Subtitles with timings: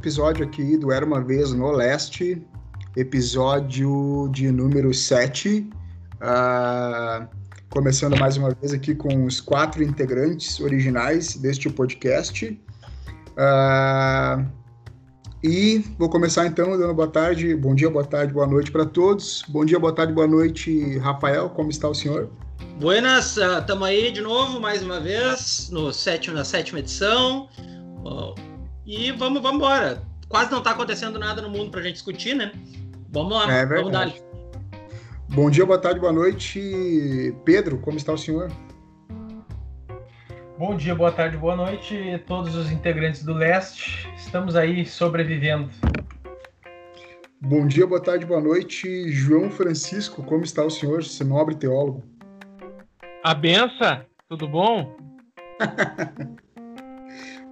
[0.00, 2.42] episódio aqui do Era Uma Vez no Leste,
[2.96, 5.58] episódio de número 7.
[5.58, 5.68] Uh,
[6.22, 7.28] ah,
[7.68, 12.58] começando mais uma vez aqui com os quatro integrantes originais deste podcast.
[13.32, 14.46] Uh,
[15.44, 19.44] e vou começar então dando boa tarde, bom dia, boa tarde, boa noite para todos.
[19.48, 22.30] Bom dia, boa tarde, boa noite, Rafael, como está o senhor?
[22.80, 27.50] Buenas, estamos uh, aí de novo, mais uma vez, no sétimo, na sétima edição.
[28.02, 28.49] Uh,
[28.90, 30.02] e vamos, vamos embora.
[30.28, 32.50] Quase não está acontecendo nada no mundo para a gente discutir, né?
[33.08, 34.12] Vamos lá, é vamos dar.
[35.28, 37.32] Bom dia, boa tarde, boa noite.
[37.44, 38.50] Pedro, como está o senhor?
[40.58, 44.08] Bom dia, boa tarde, boa noite, todos os integrantes do Leste.
[44.16, 45.70] Estamos aí sobrevivendo.
[47.40, 49.08] Bom dia, boa tarde, boa noite.
[49.08, 52.02] João Francisco, como está o senhor, esse nobre teólogo?
[53.22, 54.96] A benção, tudo bom?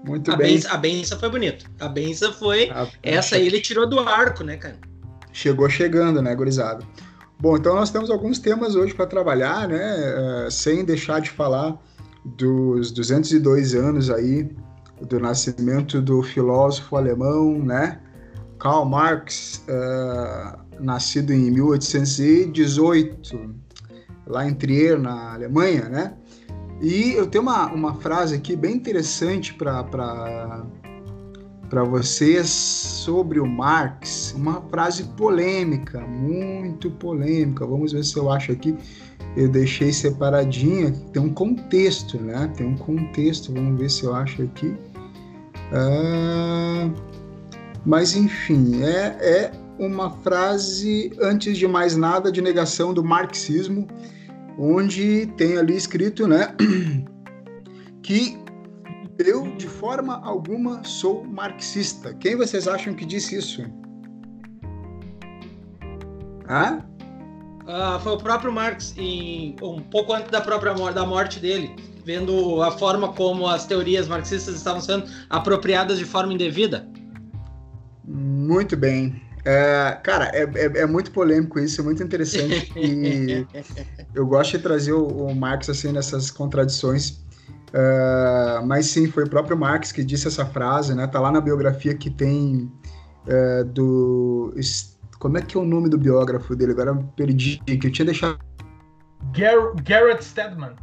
[0.05, 0.55] Muito a bem.
[0.55, 1.65] Benção, a benção foi bonito.
[1.81, 2.71] A benção foi.
[2.71, 4.77] A essa aí ele tirou do arco, né, cara?
[5.33, 6.85] Chegou chegando, né, gurizada?
[7.41, 10.47] Bom, então nós temos alguns temas hoje para trabalhar, né?
[10.47, 11.79] Uh, sem deixar de falar
[12.25, 14.51] dos 202 anos aí
[15.03, 18.01] do nascimento do filósofo alemão, né?
[18.59, 23.55] Karl Marx, uh, nascido em 1818,
[24.27, 26.15] lá em Trier, na Alemanha, né?
[26.81, 30.65] E eu tenho uma, uma frase aqui bem interessante para
[31.91, 37.67] vocês sobre o Marx, uma frase polêmica, muito polêmica.
[37.67, 38.77] Vamos ver se eu acho aqui.
[39.37, 42.51] Eu deixei separadinha, tem um contexto, né?
[42.57, 44.75] Tem um contexto, vamos ver se eu acho aqui.
[45.73, 46.89] Ah,
[47.85, 53.87] mas enfim, é, é uma frase, antes de mais nada, de negação do marxismo
[54.59, 56.55] onde tem ali escrito, né,
[58.03, 58.37] que
[59.19, 62.13] eu de forma alguma sou marxista.
[62.15, 63.65] Quem vocês acham que disse isso?
[66.49, 66.81] Ah?
[67.67, 71.75] ah foi o próprio Marx, em, um pouco antes da própria morte, da morte dele,
[72.05, 76.89] vendo a forma como as teorias marxistas estavam sendo apropriadas de forma indevida.
[78.05, 79.28] Muito bem.
[79.51, 82.71] É, cara, é, é, é, muito polêmico isso, é muito interessante.
[82.77, 83.47] e
[84.15, 87.27] eu gosto de trazer o, o Marx assim nessas contradições.
[87.69, 91.07] Uh, mas sim, foi o próprio Marx que disse essa frase, né?
[91.07, 92.71] Tá lá na biografia que tem
[93.27, 94.55] uh, do.
[95.19, 96.73] Como é que é o nome do biógrafo dele?
[96.73, 98.39] Agora eu perdi, que eu tinha deixado.
[99.35, 100.77] Gar Garrett Stedman.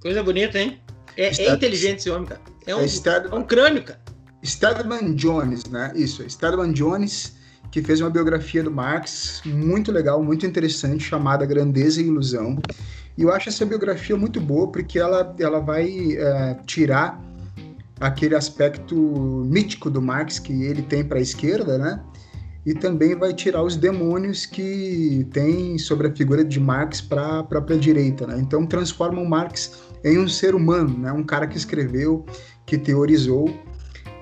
[0.00, 0.80] Coisa bonita, hein?
[1.14, 2.40] É, é inteligente esse homem, cara.
[2.66, 3.99] É um, é um crânio, cara.
[4.44, 5.92] Stedman Jones, né?
[5.94, 7.34] Isso, Stedman Jones,
[7.70, 12.58] que fez uma biografia do Marx muito legal, muito interessante, chamada Grandeza e Ilusão.
[13.16, 17.22] E eu acho essa biografia muito boa porque ela, ela vai é, tirar
[18.00, 18.96] aquele aspecto
[19.46, 22.00] mítico do Marx que ele tem para a esquerda, né?
[22.64, 27.42] E também vai tirar os demônios que tem sobre a figura de Marx para a
[27.42, 28.38] própria direita, né?
[28.38, 31.12] Então transforma o Marx em um ser humano, né?
[31.12, 32.24] Um cara que escreveu,
[32.64, 33.50] que teorizou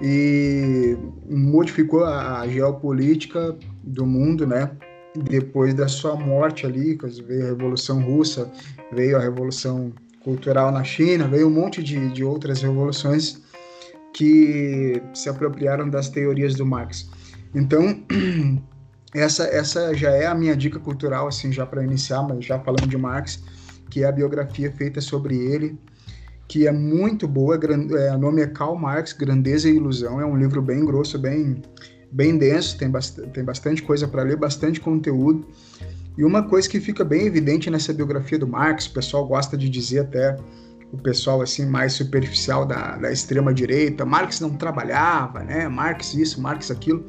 [0.01, 0.97] e
[1.29, 4.71] modificou a, geopolítica do mundo, né?
[5.17, 8.51] Depois da sua morte ali, veio a Revolução Russa,
[8.93, 9.93] veio a Revolução
[10.23, 13.43] Cultural na China, veio um monte de, de outras revoluções
[14.13, 17.11] que se apropriaram das teorias do Marx.
[17.55, 18.03] Então,
[19.15, 22.87] essa, essa já é a minha dica cultural, assim, já para iniciar, mas já falando
[22.87, 23.43] de Marx,
[23.91, 25.79] que é a biografia feita sobre ele,
[26.49, 27.57] que é muito boa.
[27.57, 30.21] É, o nome é Karl Marx, Grandeza e Ilusão.
[30.21, 31.63] É um livro bem grosso, bem,
[32.11, 35.47] bem denso, tem, bast tem bastante coisa para ler, bastante conteúdo.
[36.17, 39.69] E uma coisa que fica bem evidente nessa biografia do Marx, o pessoal gosta de
[39.69, 40.35] dizer até
[40.91, 45.69] o pessoal assim mais superficial da, da extrema direita, Marx não trabalhava, né?
[45.69, 47.05] Marx isso, Marx aquilo.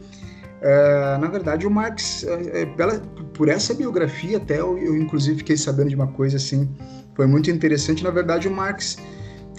[0.61, 2.99] É, na verdade, o Marx, é, é pela,
[3.33, 6.69] por essa biografia até eu, eu inclusive fiquei sabendo de uma coisa assim,
[7.15, 8.03] foi muito interessante.
[8.03, 8.97] Na verdade, o Marx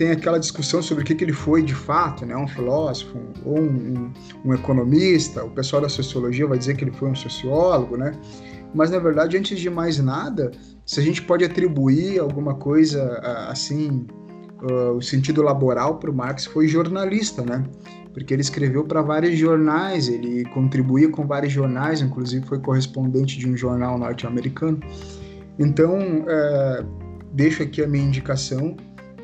[0.00, 2.34] tem aquela discussão sobre o que, que ele foi de fato, né?
[2.34, 4.12] Um filósofo ou um, um,
[4.46, 5.44] um, economista.
[5.44, 8.12] O pessoal da sociologia vai dizer que ele foi um sociólogo, né?
[8.74, 10.52] Mas na verdade, antes de mais nada,
[10.86, 13.18] se a gente pode atribuir alguma coisa
[13.50, 14.06] assim,
[14.62, 17.62] uh, o sentido laboral para o Marx foi jornalista, né?
[18.14, 23.46] Porque ele escreveu para vários jornais, ele contribuía com vários jornais, inclusive foi correspondente de
[23.46, 24.80] um jornal norte-americano.
[25.58, 26.86] Então, uh,
[27.34, 28.78] deixo aqui a minha indicação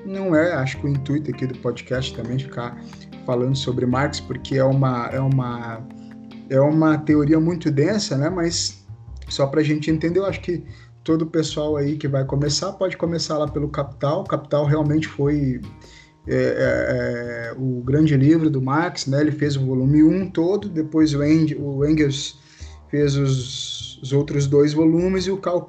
[0.06, 2.80] não é, acho que o intuito aqui do podcast também ficar
[3.24, 5.86] falando sobre Marx, porque é uma, é uma,
[6.48, 8.30] é uma teoria muito densa, né?
[8.30, 8.86] Mas
[9.28, 10.64] só para a gente entender, eu acho que
[11.02, 14.24] todo o pessoal aí que vai começar pode começar lá pelo Capital.
[14.24, 15.60] Capital realmente foi
[16.28, 19.20] é, é, é, o grande livro do Marx, né?
[19.20, 22.40] Ele fez o volume 1 todo, depois o, o Engels
[22.88, 25.64] fez os, os, outros dois volumes e o Karl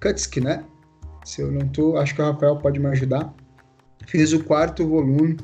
[0.00, 0.64] Kutsky, né?
[1.24, 3.32] Se eu não tô, acho que o Rafael pode me ajudar.
[4.06, 5.36] Fez o quarto volume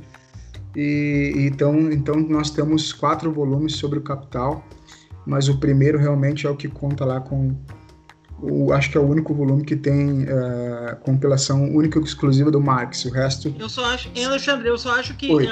[0.76, 4.64] e então, então nós temos quatro volumes sobre o Capital,
[5.26, 7.56] mas o primeiro realmente é o que conta lá com
[8.40, 12.60] o, acho que é o único volume que tem uh, compilação única e exclusiva do
[12.60, 13.04] Marx.
[13.04, 13.54] O resto.
[13.58, 15.48] Eu só acho, Alexandre, eu só acho que uh,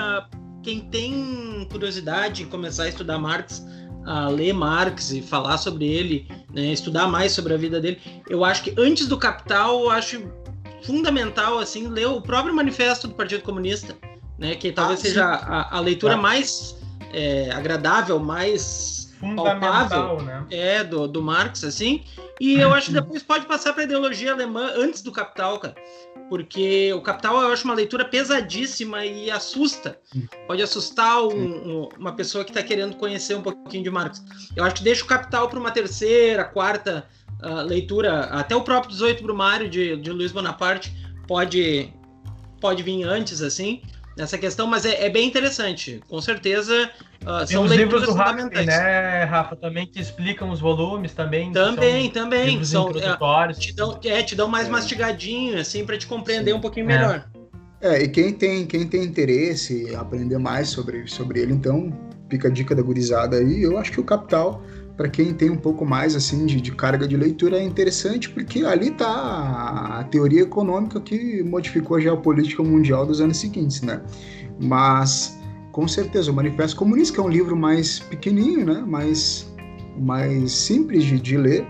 [0.62, 3.64] quem tem curiosidade em começar a estudar Marx,
[4.06, 8.00] a ler Marx e falar sobre ele, né, estudar mais sobre a vida dele,
[8.30, 10.22] eu acho que antes do Capital, eu acho
[10.82, 13.96] fundamental assim ler o próprio manifesto do Partido Comunista,
[14.38, 16.22] né, que talvez ah, seja a, a leitura tá.
[16.22, 16.76] mais
[17.12, 20.44] é, agradável, mais fundamental, né?
[20.50, 22.04] É, do, do Marx, assim.
[22.40, 25.74] E eu acho que depois pode passar para a ideologia alemã antes do Capital, cara.
[26.28, 29.98] Porque o Capital eu acho uma leitura pesadíssima e assusta.
[30.46, 34.22] Pode assustar um, um, uma pessoa que está querendo conhecer um pouquinho de Marx.
[34.54, 37.06] Eu acho que deixa o Capital para uma terceira, quarta
[37.42, 38.24] uh, leitura.
[38.24, 40.92] Até o próprio 18 Brumário de, de Luiz Bonaparte
[41.26, 41.92] pode,
[42.60, 43.80] pode vir antes, assim
[44.16, 46.00] nessa questão, mas é, é bem interessante.
[46.08, 46.90] Com certeza
[47.22, 51.52] uh, são os livros do Hackney, né, Rafa, também que explicam os volumes também.
[51.52, 52.64] Também, também.
[52.64, 54.70] São é, te dão, é, te dão mais é.
[54.70, 56.56] mastigadinho, assim, para te compreender Sim.
[56.56, 57.26] um pouquinho melhor.
[57.80, 61.92] É, e quem tem, quem tem interesse em aprender mais sobre, sobre ele, então,
[62.30, 63.62] fica a dica da gurizada aí.
[63.62, 64.62] Eu acho que o Capital
[64.96, 68.64] para quem tem um pouco mais assim de, de, carga de leitura é interessante porque
[68.64, 74.00] ali está a teoria econômica que modificou a geopolítica mundial dos anos seguintes, né?
[74.58, 75.38] Mas
[75.76, 78.82] com certeza o Manifesto Comunista que é um livro mais pequenininho, né?
[78.86, 79.46] Mais
[79.98, 81.66] mais simples de, de ler,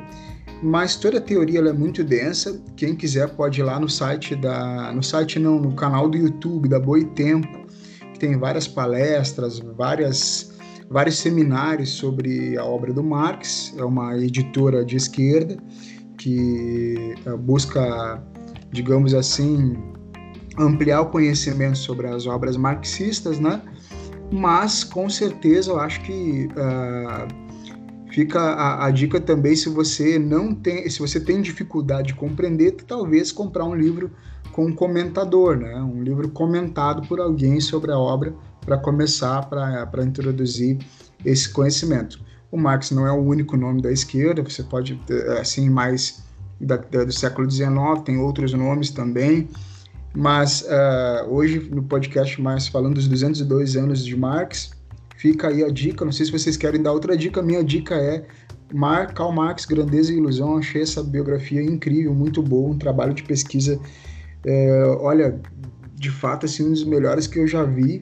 [0.63, 2.61] mas toda a teoria é muito densa.
[2.77, 6.69] Quem quiser pode ir lá no site da no site não, no canal do YouTube
[6.69, 7.67] da Boitempo,
[8.13, 10.53] que tem várias palestras, várias
[10.89, 15.57] vários seminários sobre a obra do Marx, é uma editora de esquerda
[16.17, 18.23] que eh, busca,
[18.71, 19.77] digamos assim,
[20.57, 23.61] ampliar o conhecimento sobre as obras marxistas, né?
[24.33, 30.55] Mas com certeza eu acho que uh, fica a, a, dica também se você não
[30.55, 34.11] tem, se você tem dificuldade de compreender, talvez comprar um livro
[34.53, 35.77] com um comentador, né?
[35.77, 38.35] Um livro comentado por alguém sobre a obra
[38.65, 40.79] para começar, para introduzir
[41.25, 42.19] esse conhecimento.
[42.51, 45.01] O Marx não é o único nome da esquerda, você pode,
[45.39, 46.25] assim, mais
[46.61, 47.69] da, da, do século XIX,
[48.05, 49.49] tem outros nomes também,
[50.17, 54.71] mas uh, hoje no podcast mais falando dos 202 anos de Marx,
[55.19, 58.25] fica aí a dica, não sei se vocês querem dar outra dica, minha dica é
[58.73, 63.23] Mar, Karl Marx, Grandeza e Ilusão, achei essa biografia incrível, muito boa, um trabalho de
[63.23, 63.79] pesquisa,
[64.45, 65.39] é, olha,
[65.95, 68.01] de fato, assim, um dos melhores que eu já vi,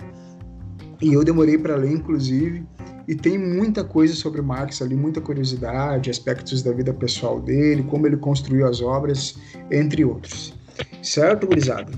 [1.03, 2.65] e eu demorei para ler, inclusive,
[3.09, 8.07] e tem muita coisa sobre Marx ali, muita curiosidade, aspectos da vida pessoal dele, como
[8.07, 9.37] ele construiu as obras,
[9.71, 10.55] entre outros.
[11.03, 11.93] Certo, gurizada?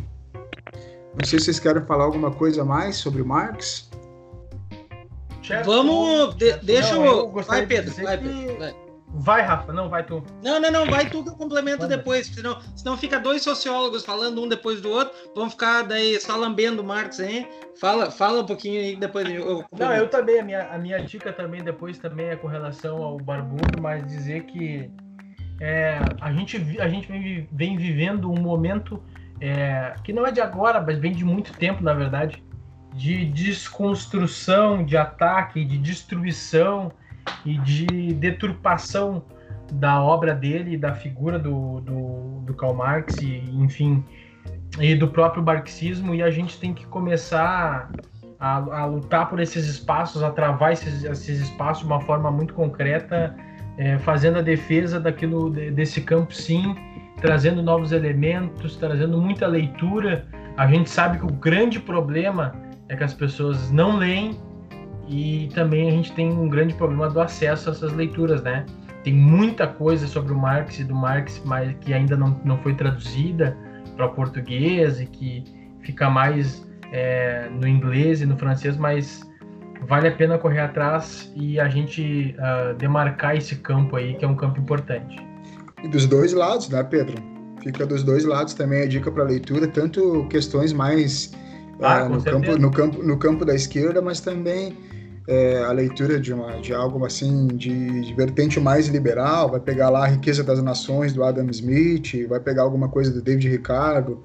[1.18, 3.88] Não sei se vocês querem falar alguma coisa mais sobre Marx.
[5.64, 7.30] Vamos, de, deixa o.
[7.30, 8.58] Vai, Pedro, vai, Pedro.
[8.58, 8.86] Vai.
[9.18, 10.22] Vai, Rafa, não, vai tu.
[10.42, 14.42] Não, não, não, vai tu que eu complemento depois, senão, senão fica dois sociólogos falando
[14.42, 17.48] um depois do outro, vão ficar daí só lambendo Marx aí.
[17.80, 19.64] Fala, fala um pouquinho aí depois eu.
[19.72, 23.16] Não, eu também, a minha, a minha dica também depois também é com relação ao
[23.16, 24.90] barbudo, mas dizer que
[25.60, 29.02] é, a gente, a gente vem, vem vivendo um momento
[29.40, 32.42] é, que não é de agora, mas vem de muito tempo, na verdade,
[32.94, 36.90] de desconstrução, de ataque, de destruição
[37.44, 39.24] e de deturpação
[39.72, 44.04] da obra dele, da figura do, do, do Karl Marx, e, enfim,
[44.78, 47.90] e do próprio marxismo, e a gente tem que começar
[48.38, 52.54] a, a lutar por esses espaços, a travar esses, esses espaços de uma forma muito
[52.54, 53.36] concreta,
[53.78, 56.74] é, fazendo a defesa daquilo desse campo, sim,
[57.20, 60.26] trazendo novos elementos, trazendo muita leitura.
[60.56, 62.54] A gente sabe que o grande problema
[62.88, 64.38] é que as pessoas não leem
[65.08, 68.64] e também a gente tem um grande problema do acesso a essas leituras, né?
[69.04, 72.74] Tem muita coisa sobre o Marx e do Marx, mas que ainda não, não foi
[72.74, 73.56] traduzida
[73.96, 75.44] para o português e que
[75.80, 79.22] fica mais é, no inglês e no francês, mas
[79.88, 84.28] vale a pena correr atrás e a gente uh, demarcar esse campo aí, que é
[84.28, 85.16] um campo importante.
[85.82, 87.16] E dos dois lados, né, Pedro?
[87.62, 91.32] Fica dos dois lados também a dica para leitura, tanto questões mais
[91.80, 94.76] ah, uh, no, campo, no, campo, no campo da esquerda, mas também
[95.28, 99.90] é, a leitura de, uma, de algo assim, de, de, vertente mais liberal, vai pegar
[99.90, 104.22] lá a Riqueza das Nações do Adam Smith, vai pegar alguma coisa do David Ricardo.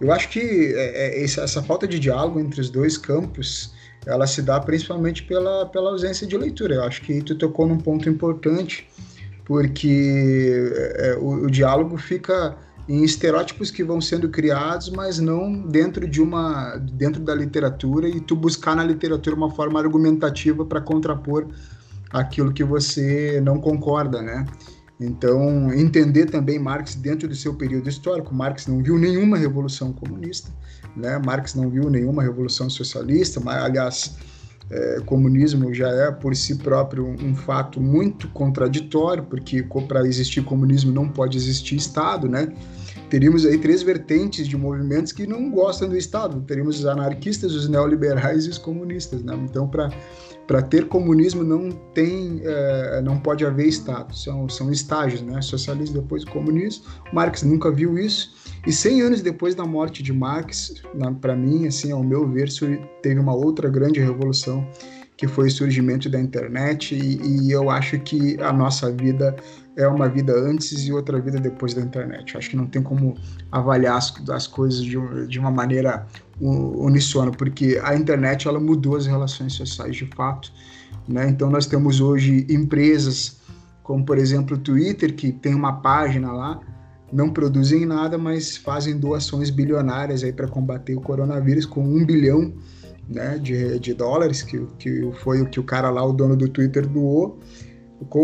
[0.00, 0.40] Eu acho que
[0.74, 3.74] é, é, essa falta de diálogo entre os dois campos,
[4.06, 6.76] ela se dá principalmente pela, pela ausência de leitura.
[6.76, 8.88] Eu acho que tu tocou num ponto importante,
[9.44, 12.56] porque é, o, o diálogo fica
[12.88, 18.20] em estereótipos que vão sendo criados, mas não dentro de uma dentro da literatura e
[18.20, 21.48] tu buscar na literatura uma forma argumentativa para contrapor
[22.10, 24.46] aquilo que você não concorda, né?
[24.98, 28.34] Então, entender também Marx dentro do seu período histórico.
[28.34, 30.50] Marx não viu nenhuma revolução comunista,
[30.96, 31.20] né?
[31.24, 34.16] Marx não viu nenhuma revolução socialista, mas, aliás,
[34.70, 40.42] é, comunismo já é por si próprio um, um fato muito contraditório, porque para existir
[40.42, 42.52] comunismo não pode existir Estado, né?
[43.08, 46.40] Teríamos aí três vertentes de movimentos que não gostam do Estado.
[46.42, 49.38] Teríamos os anarquistas, os neoliberais e os comunistas, né?
[49.48, 49.90] Então, para
[50.46, 55.42] para ter comunismo não tem, é, não pode haver Estado, são, são estágios, né?
[55.42, 56.84] Socialismo depois comunismo.
[57.12, 58.32] Marx nunca viu isso
[58.66, 60.74] e 100 anos depois da morte de Marx,
[61.20, 62.48] para mim, assim, ao meu ver,
[63.00, 64.66] teve uma outra grande revolução
[65.16, 69.34] que foi o surgimento da internet e, e eu acho que a nossa vida
[69.76, 72.34] é uma vida antes e outra vida depois da internet.
[72.34, 73.16] Eu acho que não tem como
[73.52, 76.06] avaliar as, as coisas de, de uma maneira
[76.40, 80.50] uníssona, porque a internet ela mudou as relações sociais de fato.
[81.06, 81.28] Né?
[81.28, 83.36] Então nós temos hoje empresas
[83.86, 86.60] como por exemplo o Twitter que tem uma página lá,
[87.12, 92.52] não produzem nada, mas fazem doações bilionárias aí para combater o coronavírus com um bilhão
[93.08, 96.48] né, de, de dólares que, que foi o que o cara lá, o dono do
[96.48, 97.38] Twitter, doou.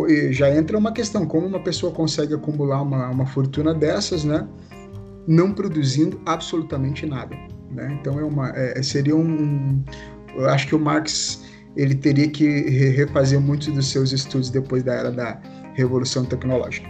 [0.09, 4.47] E já entra uma questão, como uma pessoa consegue acumular uma, uma fortuna dessas, né,
[5.27, 7.35] não produzindo absolutamente nada.
[7.71, 7.99] Né?
[8.01, 9.83] Então é uma, é, seria um,
[10.35, 11.43] eu acho que o Marx
[11.75, 12.47] ele teria que
[12.91, 15.41] refazer muitos dos seus estudos depois da era da
[15.75, 16.89] revolução tecnológica.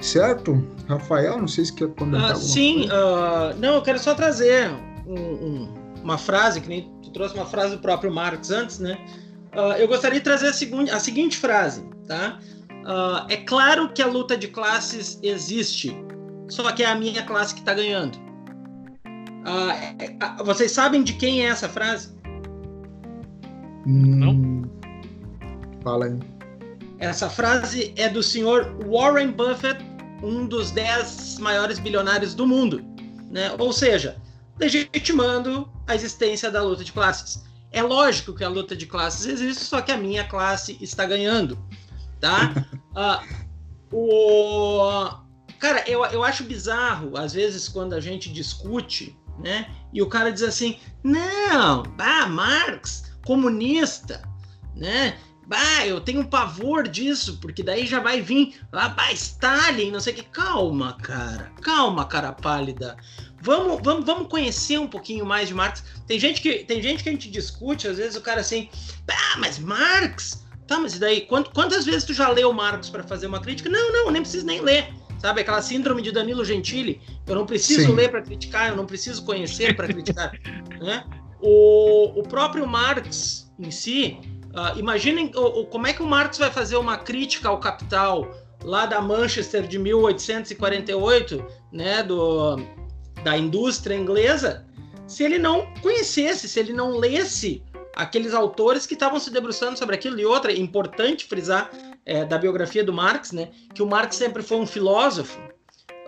[0.00, 1.38] Certo, Rafael?
[1.38, 2.34] Não sei se quer comentar.
[2.34, 4.70] Uh, sim, uh, não, eu quero só trazer
[5.06, 8.96] um, um, uma frase que nem tu trouxe uma frase do próprio Marx antes, né?
[9.58, 12.38] Uh, eu gostaria de trazer a, a seguinte frase, tá?
[13.28, 15.94] é claro que a luta de classes existe,
[16.48, 18.16] só que é a minha classe que está ganhando.
[19.48, 22.16] Uh, vocês sabem de quem é essa frase?
[23.84, 24.62] Não?
[25.82, 26.18] Fala aí.
[27.00, 29.84] Essa frase é do senhor Warren Buffett,
[30.22, 32.84] um dos dez maiores bilionários do mundo.
[33.30, 33.52] Né?
[33.58, 34.16] Ou seja,
[34.58, 37.42] legitimando a existência da luta de classes.
[37.70, 41.58] É lógico que a luta de classes existe, só que a minha classe está ganhando.
[42.20, 42.66] Tá?
[42.92, 43.26] uh,
[43.92, 45.28] o...
[45.58, 49.70] Cara, eu, eu acho bizarro, às vezes, quando a gente discute né?
[49.92, 54.22] E o cara diz assim: não, bah, Marx, comunista,
[54.74, 55.18] né?
[55.48, 60.12] Bah, eu tenho pavor disso, porque daí já vai vir lá, bah, Stalin, não sei
[60.12, 60.22] o que.
[60.22, 62.96] Calma, cara, calma, cara pálida.
[63.40, 65.82] Vamos, vamos, vamos conhecer um pouquinho mais de Marx.
[66.06, 68.68] Tem gente que, tem gente que a gente discute, às vezes o cara assim,
[69.10, 71.22] ah, mas Marx, tá, mas e daí?
[71.22, 73.70] quantas vezes tu já leu Marx para fazer uma crítica?
[73.70, 74.92] Não, não, nem preciso nem ler.
[75.18, 77.00] Sabe aquela síndrome de Danilo Gentili?
[77.26, 77.94] Eu não preciso Sim.
[77.94, 80.30] ler para criticar, eu não preciso conhecer para criticar.
[80.78, 81.04] né?
[81.40, 84.18] o, o próprio Marx em si,
[84.58, 88.28] uh, imaginem o, o, como é que o Marx vai fazer uma crítica ao capital
[88.64, 92.56] lá da Manchester de 1848, né, do,
[93.22, 94.66] da indústria inglesa,
[95.06, 97.62] se ele não conhecesse, se ele não lesse
[97.94, 100.18] aqueles autores que estavam se debruçando sobre aquilo.
[100.18, 101.70] E outra, é importante frisar
[102.04, 105.38] é, da biografia do Marx, né, que o Marx sempre foi um filósofo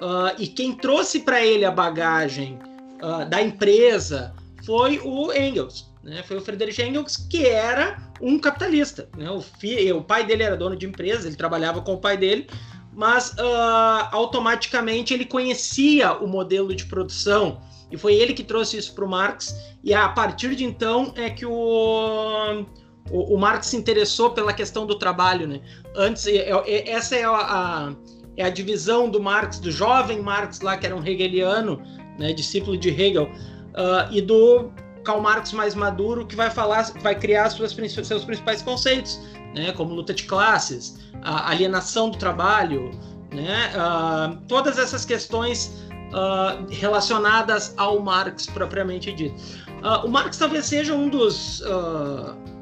[0.01, 2.59] uh, e quem trouxe para ele a bagagem
[3.03, 9.09] uh, da empresa foi o Engels, né, foi o Friedrich Engels, que era um capitalista.
[9.17, 9.43] Né, o,
[9.97, 12.49] o pai dele era dono de empresa, ele trabalhava com o pai dele,
[12.93, 18.95] mas uh, automaticamente ele conhecia o modelo de produção e foi ele que trouxe isso
[18.95, 22.65] para o Marx e a partir de então é que o
[23.11, 25.61] o, o Marx se interessou pela questão do trabalho, né?
[25.97, 27.93] Antes, é, é, essa é a, a,
[28.37, 31.83] é a divisão do Marx, do jovem Marx lá, que era um hegeliano,
[32.19, 34.71] né, discípulo de Hegel, uh, e do
[35.05, 39.21] Karl Marx mais maduro, que vai falar, vai criar suas, seus principais conceitos,
[39.55, 42.91] né, como luta de classes, alienação do trabalho,
[43.33, 45.73] né, uh, todas essas questões
[46.13, 49.41] uh, relacionadas ao Marx propriamente dito.
[49.83, 51.63] Uh, o Marx talvez seja um dos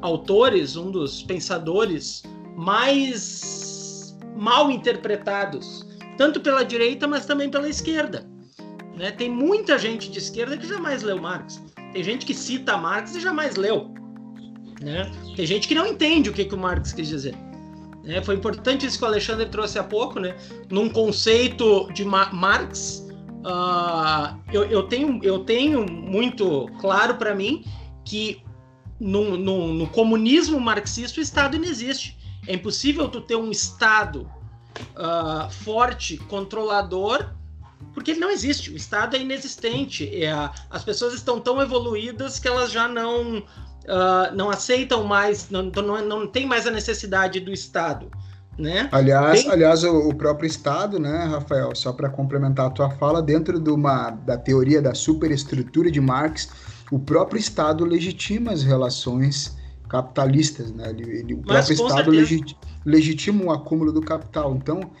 [0.01, 2.23] autores, um dos pensadores
[2.55, 5.85] mais mal interpretados,
[6.17, 8.25] tanto pela direita, mas também pela esquerda.
[8.95, 9.11] Né?
[9.11, 11.61] Tem muita gente de esquerda que jamais leu Marx.
[11.93, 13.93] Tem gente que cita Marx e jamais leu.
[14.81, 15.11] Né?
[15.35, 17.35] Tem gente que não entende o que, que o Marx quis dizer.
[18.03, 18.21] Né?
[18.21, 20.35] Foi importante isso que o Alexandre trouxe há pouco, né?
[20.69, 23.05] num conceito de Marx
[23.39, 27.63] uh, eu, eu, tenho, eu tenho muito claro para mim
[28.05, 28.41] que
[28.99, 32.17] no, no, no, comunismo marxista o Estado não existe.
[32.47, 34.29] É impossível tu ter um Estado
[34.95, 37.33] uh, forte, controlador,
[37.93, 38.71] porque ele não existe.
[38.71, 40.23] O Estado é inexistente.
[40.23, 40.31] É,
[40.69, 46.05] as pessoas estão tão evoluídas que elas já não, uh, não aceitam mais, não, não,
[46.05, 48.09] não tem mais a necessidade do Estado.
[48.57, 48.89] Né?
[48.91, 49.51] Aliás, Bem...
[49.51, 53.69] aliás o, o, próprio Estado, né, Rafael, só para complementar a tua fala, dentro de
[53.69, 56.49] uma, da teoria da superestrutura de Marx,
[56.91, 59.57] o próprio Estado legitima as relações
[59.87, 60.89] capitalistas, né?
[60.89, 64.55] Ele, ele, o próprio Estado legit, legitima o acúmulo do capital.
[64.55, 64.91] Então,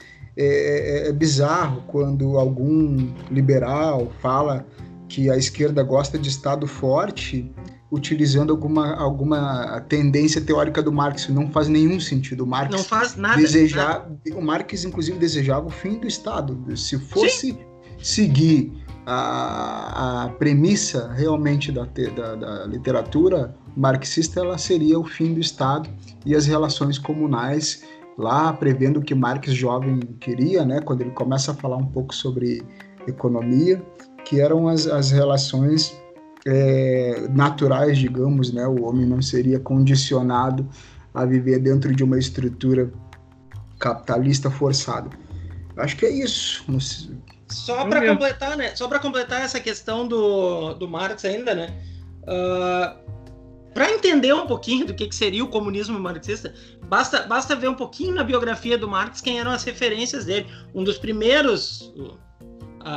[0.41, 4.65] é, é, é, bizarro quando algum liberal fala
[5.09, 7.51] que a esquerda gosta de Estado forte
[7.91, 11.27] utilizando alguma, alguma tendência teórica do Marx.
[11.27, 12.45] Não faz nenhum sentido.
[12.45, 14.19] O Marx não faz nada, desejar, nada.
[14.33, 16.57] O Marx, inclusive, desejava o fim do Estado.
[16.77, 17.57] Se fosse Sim.
[18.01, 18.71] seguir
[19.05, 25.89] a, a premissa realmente da, da, da, literatura marxista, ela seria o fim do Estado
[26.25, 27.83] e as relações comunais,
[28.19, 32.13] lá prevendo o que Marx jovem queria, né, quando ele começa a falar um pouco
[32.13, 32.61] sobre
[33.07, 33.81] economia,
[34.25, 35.97] que eram as, as relações
[36.45, 40.67] é, naturais, digamos, né, o homem não seria condicionado
[41.13, 42.91] a viver dentro de uma estrutura
[43.79, 45.09] capitalista forçada.
[45.77, 46.65] Acho que é isso.
[47.47, 48.75] Só para completar, né?
[48.75, 51.73] Só para completar essa questão do, do Marx ainda, né?
[52.23, 52.98] Uh,
[53.73, 56.53] para entender um pouquinho do que, que seria o comunismo marxista,
[56.87, 60.47] basta, basta ver um pouquinho na biografia do Marx quem eram as referências dele.
[60.73, 62.17] Um dos primeiros uh,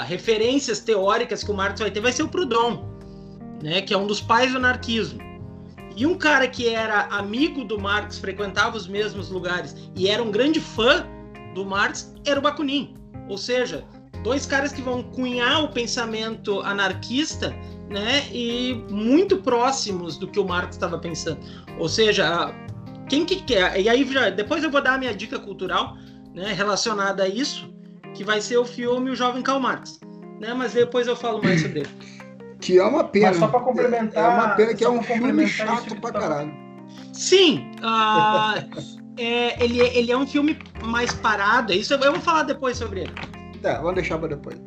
[0.07, 2.85] referências teóricas que o Marx vai ter vai ser o Proudhon,
[3.63, 3.83] né?
[3.83, 5.21] Que é um dos pais do anarquismo.
[5.95, 10.31] E um cara que era amigo do Marx, frequentava os mesmos lugares e era um
[10.31, 11.07] grande fã
[11.55, 12.97] do Marx, era o Bakunin.
[13.29, 13.85] Ou seja,
[14.23, 17.55] dois caras que vão cunhar o pensamento anarquista,
[17.93, 21.39] né, e muito próximos do que o Marx estava pensando.
[21.79, 22.53] Ou seja,
[23.09, 25.97] quem que quer, e aí já, depois eu vou dar a minha dica cultural,
[26.35, 27.73] né, relacionada a isso,
[28.15, 30.01] que vai ser o filme O Jovem Karl Marx,
[30.41, 31.91] né, mas depois eu falo mais sobre ele.
[32.63, 33.31] Que é uma pena.
[33.31, 36.55] Mas só para complementar, é uma pena que é um filme chato pra caralho.
[37.13, 38.87] Sim, uh,
[39.19, 43.01] é, ele, ele é um filme mais parado, é isso eu vou falar depois sobre
[43.01, 43.13] ele.
[43.61, 44.61] Tá, vamos deixar para depois.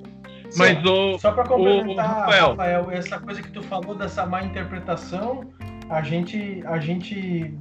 [0.58, 1.18] Mas o.
[1.18, 2.50] Só para complementar, o Rafael.
[2.50, 5.52] Rafael, essa coisa que tu falou dessa má interpretação,
[5.90, 7.54] a gente, a gente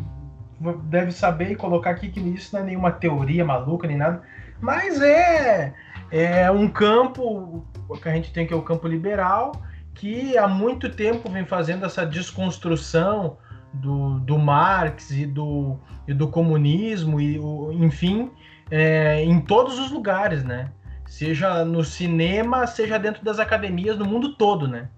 [0.85, 4.22] deve saber e colocar aqui que isso não é nenhuma teoria maluca nem nada,
[4.61, 5.74] mas é,
[6.11, 7.64] é um campo
[8.00, 9.52] que a gente tem que é o campo liberal,
[9.94, 13.37] que há muito tempo vem fazendo essa desconstrução
[13.72, 17.37] do, do Marx e do, e do comunismo, e
[17.85, 18.30] enfim,
[18.70, 20.70] é, em todos os lugares, né?
[21.18, 24.88] Seja no cinema, seja dentro das academias no mundo todo, né?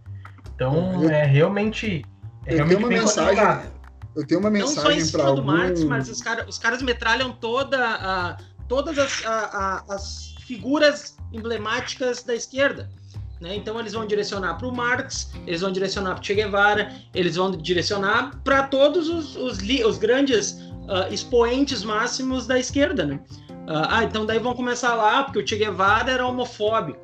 [0.55, 2.05] Então eu, é realmente.
[2.46, 3.70] É eu realmente tenho uma mensagem.
[4.16, 5.42] Eu tenho uma mensagem para algum...
[5.42, 12.22] do Marx, mas os, cara, os caras metralham toda, todas as, a, as figuras emblemáticas
[12.22, 12.88] da esquerda.
[13.38, 13.55] Né?
[13.55, 17.50] Então eles vão direcionar para o Marx, eles vão direcionar para Che Guevara, eles vão
[17.50, 23.05] direcionar para todos os, os, os grandes uh, expoentes máximos da esquerda.
[23.05, 23.20] Né?
[23.68, 27.01] Ah, ah, então daí vão começar lá, porque o Che Guevara era homofóbico.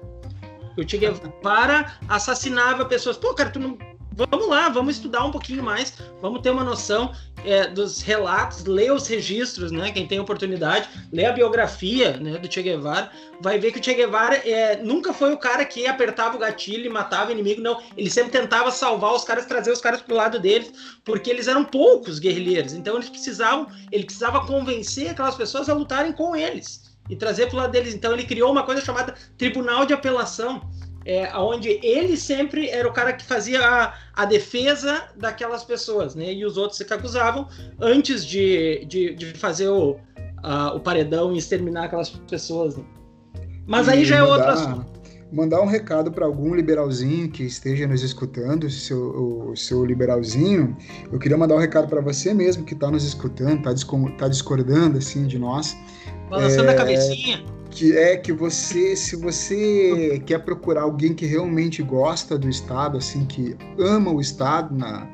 [0.78, 3.16] O Che Guevara assassinava pessoas.
[3.16, 3.76] Pô, cara, tu não.
[4.14, 7.12] Vamos lá, vamos estudar um pouquinho mais, vamos ter uma noção
[7.44, 9.90] é, dos relatos, ler os registros, né?
[9.90, 13.94] Quem tem oportunidade, ler a biografia né, do Che Guevara, vai ver que o Che
[13.94, 17.80] Guevara é, nunca foi o cara que apertava o gatilho e matava o inimigo, não.
[17.96, 20.72] Ele sempre tentava salvar os caras, trazer os caras pro lado deles,
[21.04, 22.74] porque eles eram poucos guerrilheiros.
[22.74, 27.56] Então eles precisavam, ele precisava convencer aquelas pessoas a lutarem com eles e trazer pro
[27.56, 27.94] lado deles.
[27.94, 30.60] Então ele criou uma coisa chamada Tribunal de Apelação
[31.04, 36.32] é, onde ele sempre era o cara que fazia a, a, defesa daquelas pessoas, né?
[36.32, 37.48] E os outros se acusavam
[37.80, 39.96] antes de, de, de fazer o,
[40.42, 42.76] a, o paredão e exterminar aquelas pessoas.
[42.76, 42.84] Né?
[43.66, 44.92] Mas aí já é outro assunto.
[45.32, 50.76] Mandar um recado para algum liberalzinho que esteja nos escutando, seu, o seu liberalzinho.
[51.10, 53.72] Eu queria mandar um recado para você mesmo que está nos escutando, está
[54.18, 55.74] tá discordando assim de nós.
[56.28, 56.74] Balançando é...
[56.74, 62.48] a cabecinha que é que você, se você quer procurar alguém que realmente gosta do
[62.48, 65.08] Estado, assim, que ama o Estado na,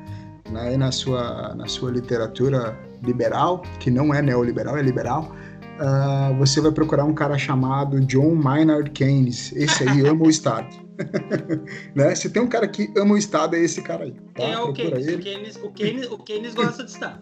[0.51, 5.33] na, na, sua, na sua literatura liberal, que não é neoliberal, é liberal,
[5.79, 9.53] uh, você vai procurar um cara chamado John Maynard Keynes.
[9.55, 10.67] Esse aí ama o Estado.
[11.95, 12.13] né?
[12.13, 14.15] Se tem um cara que ama o Estado, é esse cara aí.
[14.35, 14.43] Tá?
[14.43, 15.07] É o Keynes.
[15.07, 16.11] O Keynes, o Keynes.
[16.11, 17.19] O Keynes gosta de Estado.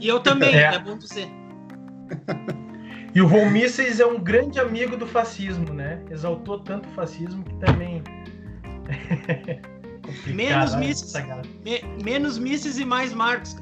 [0.00, 1.28] E eu também, é, é bom dizer.
[3.16, 6.02] E o Von Mises é um grande amigo do fascismo, né?
[6.10, 8.02] Exaltou tanto o fascismo que também.
[10.34, 10.80] menos né?
[10.80, 11.14] Mises.
[11.64, 13.56] Me, menos Mises e mais Marx.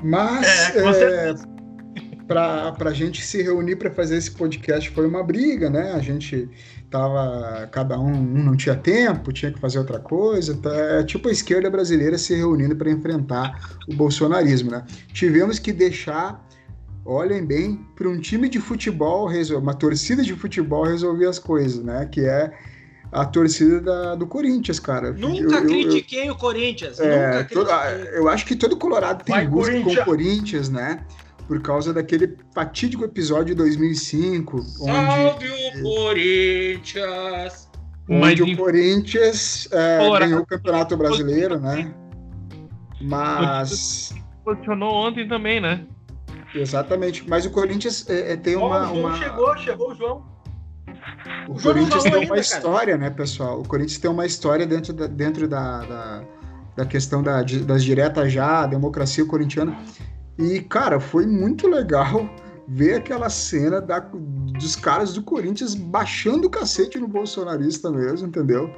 [0.00, 0.46] Mas.
[0.76, 1.34] É, é
[2.28, 5.92] para a gente se reunir para fazer esse podcast foi uma briga, né?
[5.92, 6.48] A gente
[6.88, 11.28] tava cada um, um não tinha tempo, tinha que fazer outra coisa, tá, é tipo
[11.28, 14.84] a esquerda brasileira se reunindo para enfrentar o bolsonarismo, né?
[15.12, 16.46] Tivemos que deixar,
[17.04, 22.06] olhem bem, para um time de futebol, uma torcida de futebol resolver as coisas, né?
[22.06, 22.52] Que é
[23.12, 25.12] a torcida da, do Corinthians, cara.
[25.12, 26.98] Nunca eu, critiquei eu, o Corinthians.
[26.98, 31.04] É, todo, eu acho que todo Colorado tem Vai, gosto com o Corinthians, né?
[31.46, 34.62] por causa daquele fatídico episódio de 2005.
[34.62, 37.70] Salve onde, o Corinthians!
[38.08, 41.94] Onde Mas, o Corinthians é, ganhou o Campeonato Brasileiro, né?
[43.00, 44.14] Mas.
[44.44, 45.86] Posicionou ontem também, né?
[46.54, 47.28] Exatamente.
[47.28, 49.16] Mas o Corinthians é, é tem uma, oh, uma.
[49.16, 50.34] Chegou, chegou o João.
[51.48, 53.10] O, o Corinthians tem ainda, uma história, cara.
[53.10, 53.60] né, pessoal?
[53.60, 56.24] O Corinthians tem uma história dentro da, dentro da, da,
[56.76, 59.76] da questão da, das diretas já, a democracia corintiana.
[60.38, 62.28] E, cara, foi muito legal
[62.66, 68.70] ver aquela cena da, dos caras do Corinthians baixando o cacete no bolsonarista mesmo, entendeu?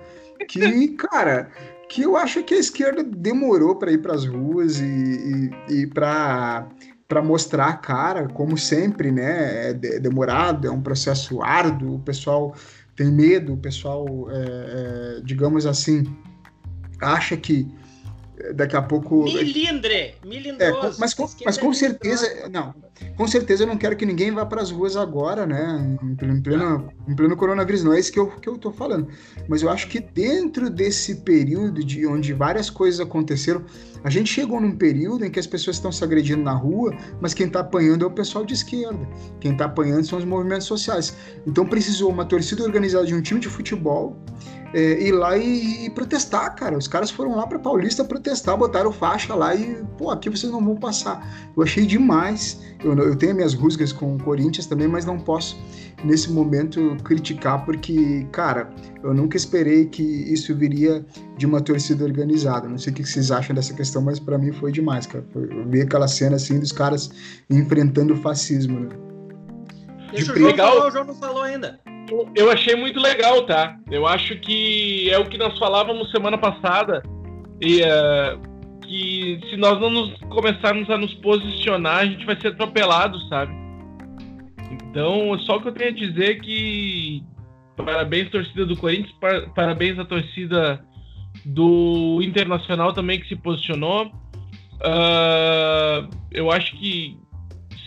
[0.48, 1.50] Que, cara,
[1.88, 5.86] que eu acho que a esquerda demorou para ir para as ruas e, e, e
[5.86, 6.68] para
[7.08, 9.70] para mostrar a cara, como sempre, né?
[9.70, 12.54] É demorado, é um processo árduo, o pessoal
[12.96, 16.04] tem medo, o pessoal, é, é, digamos assim,
[17.00, 17.68] acha que
[18.54, 19.24] daqui a pouco.
[19.24, 20.14] Milindre!
[20.24, 20.96] Milindroso!
[20.96, 22.48] É, mas, com, mas com certeza.
[22.50, 22.74] Não,
[23.16, 25.98] com certeza eu não quero que ninguém vá para as ruas agora, né?
[26.02, 27.82] Em pleno, em pleno coronavírus.
[27.84, 29.08] Não é isso que eu, que eu tô falando.
[29.48, 33.64] Mas eu acho que dentro desse período de onde várias coisas aconteceram,
[34.04, 37.34] a gente chegou num período em que as pessoas estão se agredindo na rua, mas
[37.34, 39.06] quem está apanhando é o pessoal de esquerda.
[39.40, 41.16] Quem está apanhando são os movimentos sociais.
[41.46, 44.16] Então precisou uma torcida organizada de um time de futebol
[44.76, 46.76] é, ir lá e, e, protestar, cara.
[46.76, 50.62] Os caras foram lá para Paulista protestar, botaram faixa lá e, pô, aqui vocês não
[50.62, 51.26] vão passar.
[51.56, 52.60] Eu achei demais.
[52.84, 55.58] Eu, eu tenho minhas rusgas com o Corinthians também, mas não posso,
[56.04, 58.68] nesse momento, criticar, porque, cara,
[59.02, 61.02] eu nunca esperei que isso viria
[61.38, 62.68] de uma torcida organizada.
[62.68, 65.24] Não sei o que vocês acham dessa questão, mas para mim foi demais, cara.
[65.34, 67.10] Eu vi aquela cena assim dos caras
[67.48, 68.88] enfrentando o fascismo, né?
[70.10, 70.74] Deixa de o João legal.
[70.74, 71.80] falar, o João não falou ainda
[72.34, 73.76] eu achei muito legal, tá?
[73.90, 77.02] Eu acho que é o que nós falávamos semana passada
[77.60, 78.40] e uh,
[78.82, 83.52] que se nós não nos começarmos a nos posicionar, a gente vai ser atropelado, sabe?
[84.70, 87.22] Então, só que eu tenho a dizer é que
[87.76, 90.82] parabéns torcida do Corinthians, par parabéns à torcida
[91.44, 94.06] do Internacional também que se posicionou.
[94.76, 97.18] Uh, eu acho que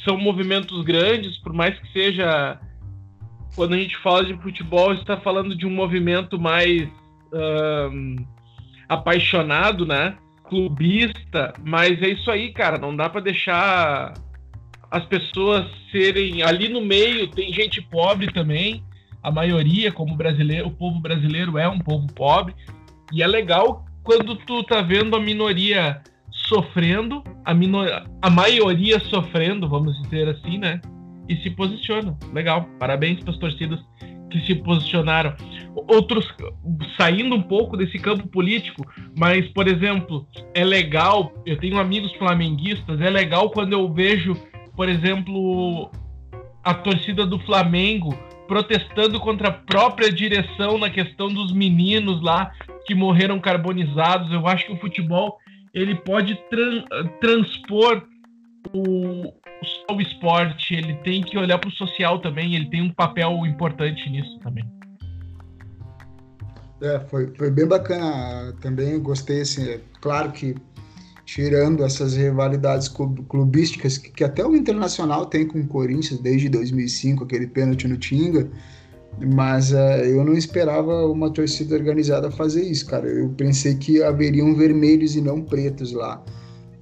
[0.03, 2.59] são movimentos grandes, por mais que seja
[3.59, 6.87] quando a gente fala de futebol, está falando de um movimento mais
[7.33, 8.15] um,
[8.87, 10.15] apaixonado, né?
[10.45, 12.77] Clubista, mas é isso aí, cara.
[12.77, 14.13] Não dá para deixar
[14.89, 17.27] as pessoas serem ali no meio.
[17.27, 18.81] Tem gente pobre também.
[19.21, 22.55] A maioria, como brasileiro, o povo brasileiro é um povo pobre.
[23.11, 28.07] E é legal quando tu tá vendo a minoria sofrendo, a, minor...
[28.21, 30.79] a maioria sofrendo, vamos dizer assim, né?
[31.29, 32.17] E se posicionam.
[32.33, 33.79] Legal, parabéns para as torcidas
[34.29, 35.35] que se posicionaram.
[35.87, 36.27] Outros
[36.97, 38.85] saindo um pouco desse campo político,
[39.17, 44.35] mas, por exemplo, é legal, eu tenho amigos flamenguistas, é legal quando eu vejo,
[44.75, 45.89] por exemplo,
[46.63, 52.51] a torcida do Flamengo protestando contra a própria direção na questão dos meninos lá
[52.85, 54.31] que morreram carbonizados.
[54.31, 55.37] Eu acho que o futebol
[55.71, 56.37] ele pode
[57.21, 58.03] transpor
[58.73, 59.31] o,
[59.91, 64.09] o esporte, ele tem que olhar para o social também, ele tem um papel importante
[64.09, 64.63] nisso também.
[66.81, 70.55] É, foi, foi bem bacana também, gostei, assim, é claro que
[71.25, 77.23] tirando essas rivalidades clubísticas que, que, até o Internacional tem com o Corinthians desde 2005,
[77.23, 78.49] aquele pênalti no Tinga,
[79.35, 83.07] mas uh, eu não esperava uma torcida organizada fazer isso, cara.
[83.07, 86.23] Eu pensei que haveriam vermelhos e não pretos lá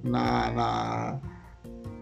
[0.02, 1.20] na, na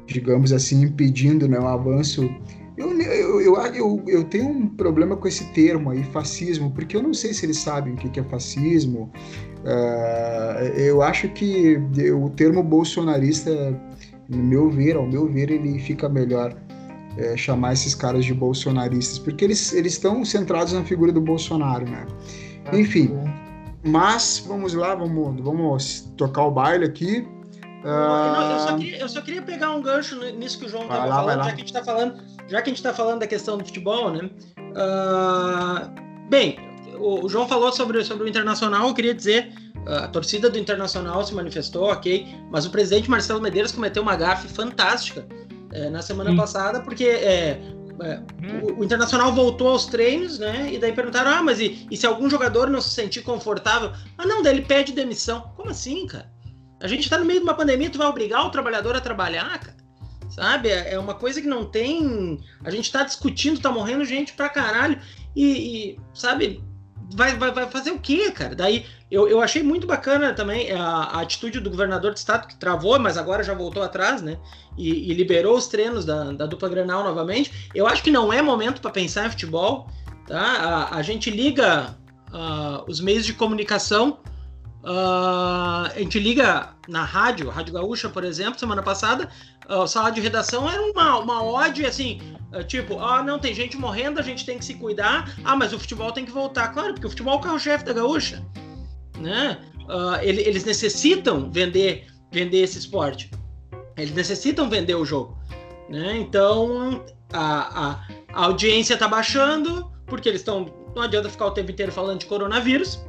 [0.06, 2.28] digamos assim, impedindo né, o avanço.
[2.76, 7.02] Eu, eu, eu, eu, eu tenho um problema com esse termo aí, fascismo, porque eu
[7.02, 9.10] não sei se eles sabem o que é fascismo.
[9.64, 11.76] Uh, eu acho que
[12.12, 13.50] o termo bolsonarista,
[14.28, 16.54] no meu ver, ao meu ver, ele fica melhor
[17.16, 21.88] é, chamar esses caras de bolsonaristas, porque eles, eles estão centrados na figura do Bolsonaro,
[21.88, 22.06] né?
[22.72, 23.10] Enfim,
[23.82, 27.26] mas vamos lá, vamos, vamos tocar o baile aqui.
[27.86, 28.52] Uh...
[28.52, 31.44] Eu, só queria, eu, só queria, pegar um gancho nisso que o João estava falando,
[31.44, 33.64] já que a gente está falando, já que a gente está falando da questão do
[33.64, 34.28] futebol, né?
[34.58, 36.06] Uh...
[36.28, 36.58] Bem,
[36.98, 39.52] o, o, João falou sobre, sobre o Internacional, eu queria dizer,
[39.86, 44.48] a torcida do Internacional se manifestou, ok, mas o presidente Marcelo Medeiros cometeu uma gafe
[44.48, 45.24] fantástica
[45.72, 46.36] é, na semana hum.
[46.36, 47.60] passada, porque é,
[48.00, 48.20] é,
[48.62, 50.72] o, o, Internacional voltou aos treinos, né?
[50.72, 53.92] E daí perguntaram: ah, mas e, e, se algum jogador não se sentir confortável?
[54.18, 55.52] Ah, não, daí ele pede demissão.
[55.56, 56.35] Como assim, cara?
[56.80, 59.58] A gente tá no meio de uma pandemia, tu vai obrigar o trabalhador a trabalhar,
[59.58, 59.76] cara?
[60.28, 60.68] Sabe?
[60.68, 62.40] É, é uma coisa que não tem.
[62.64, 65.00] A gente tá discutindo, tá morrendo gente pra caralho.
[65.34, 66.62] E, e sabe?
[67.14, 68.54] Vai, vai, vai fazer o quê, cara?
[68.54, 72.56] Daí eu, eu achei muito bacana também a, a, atitude do governador de estado, que
[72.56, 74.38] travou, mas agora já voltou atrás, né?
[74.76, 77.70] E, e liberou os treinos da, da dupla Granal novamente.
[77.74, 79.88] Eu acho que não é momento para pensar em futebol,
[80.26, 80.40] tá?
[80.40, 81.96] A, a gente liga
[82.32, 84.18] uh, os meios de comunicação,
[84.86, 89.28] uh, a gente liga na rádio, Rádio Gaúcha, por exemplo, semana passada,
[89.68, 92.20] uh, o salário de redação era uma, uma ode, assim,
[92.52, 95.72] uh, tipo, ah, não, tem gente morrendo, a gente tem que se cuidar, ah, mas
[95.72, 96.68] o futebol tem que voltar.
[96.68, 98.42] Claro, porque o futebol é o carro-chefe da Gaúcha
[99.18, 99.58] né?
[99.88, 103.30] Uh, ele, eles necessitam vender, vender esse esporte.
[103.96, 105.38] Eles necessitam vender o jogo,
[105.88, 106.16] né?
[106.18, 110.66] Então a, a, a audiência está baixando porque eles estão.
[110.94, 113.00] Não adianta ficar o tempo inteiro falando de coronavírus.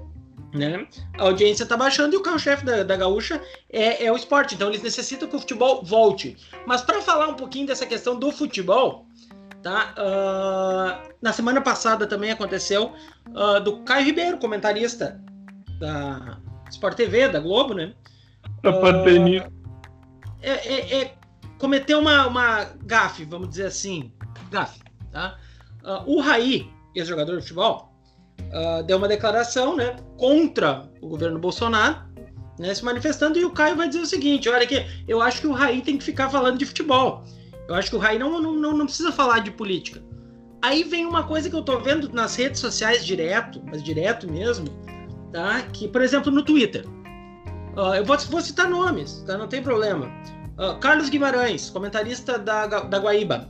[0.54, 0.88] Né?
[1.18, 4.56] A audiência está baixando e o carro-chefe da, da Gaúcha é, é, o esporte.
[4.56, 6.38] Então eles necessitam que o futebol volte.
[6.66, 9.06] Mas para falar um pouquinho dessa questão do futebol,
[9.62, 9.94] tá?
[9.98, 12.94] Uh, na semana passada também aconteceu
[13.30, 15.22] uh, do Caio Ribeiro, comentarista
[15.80, 17.94] da Sport TV, da Globo, né?
[18.64, 19.52] Da uh, pandemia.
[20.42, 21.14] É, é, é,
[21.58, 24.14] cometeu uma, uma gafe, vamos dizer assim.
[24.50, 24.80] Gafe,
[25.12, 25.38] tá?
[26.06, 27.94] O Raí, ex-jogador de futebol,
[28.40, 32.08] uh, deu uma declaração né, contra o governo Bolsonaro,
[32.60, 35.48] né, se manifestando, e o Caio vai dizer o seguinte: olha aqui, eu acho que
[35.48, 37.24] o Raí tem que ficar falando de futebol.
[37.68, 40.02] Eu acho que o Raí não, não, não precisa falar de política.
[40.62, 44.68] Aí vem uma coisa que eu tô vendo nas redes sociais direto, mas direto mesmo,
[45.32, 45.62] tá?
[45.74, 46.86] Que, por exemplo, no Twitter,
[47.76, 49.38] uh, eu vou, vou, citar nomes, tá?
[49.38, 50.08] Não tem problema.
[50.58, 53.50] Uh, Carlos Guimarães, comentarista da, da Guaíba.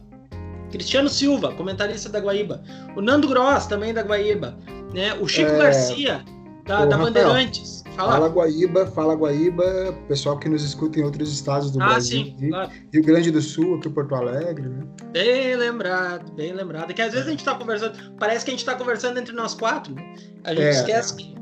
[0.72, 2.62] Cristiano Silva, comentarista da Guaíba.
[2.96, 4.58] O Nando Gross, também da Guaíba.
[4.94, 5.14] Né?
[5.16, 5.58] O Chico é...
[5.58, 6.24] Garcia,
[6.68, 7.84] da, da Bandeirantes.
[7.96, 8.12] Fala.
[8.12, 12.26] fala Guaíba, fala Guaíba, pessoal que nos escuta em outros estados do ah, Brasil.
[12.26, 12.72] Sim, Rio, claro.
[12.94, 14.84] Rio Grande do Sul, aqui Porto Alegre, né?
[15.12, 16.94] Bem lembrado, bem lembrado.
[16.94, 19.56] Que às vezes a gente está conversando, parece que a gente está conversando entre nós
[19.56, 20.16] quatro, né?
[20.44, 21.36] A gente é, esquece que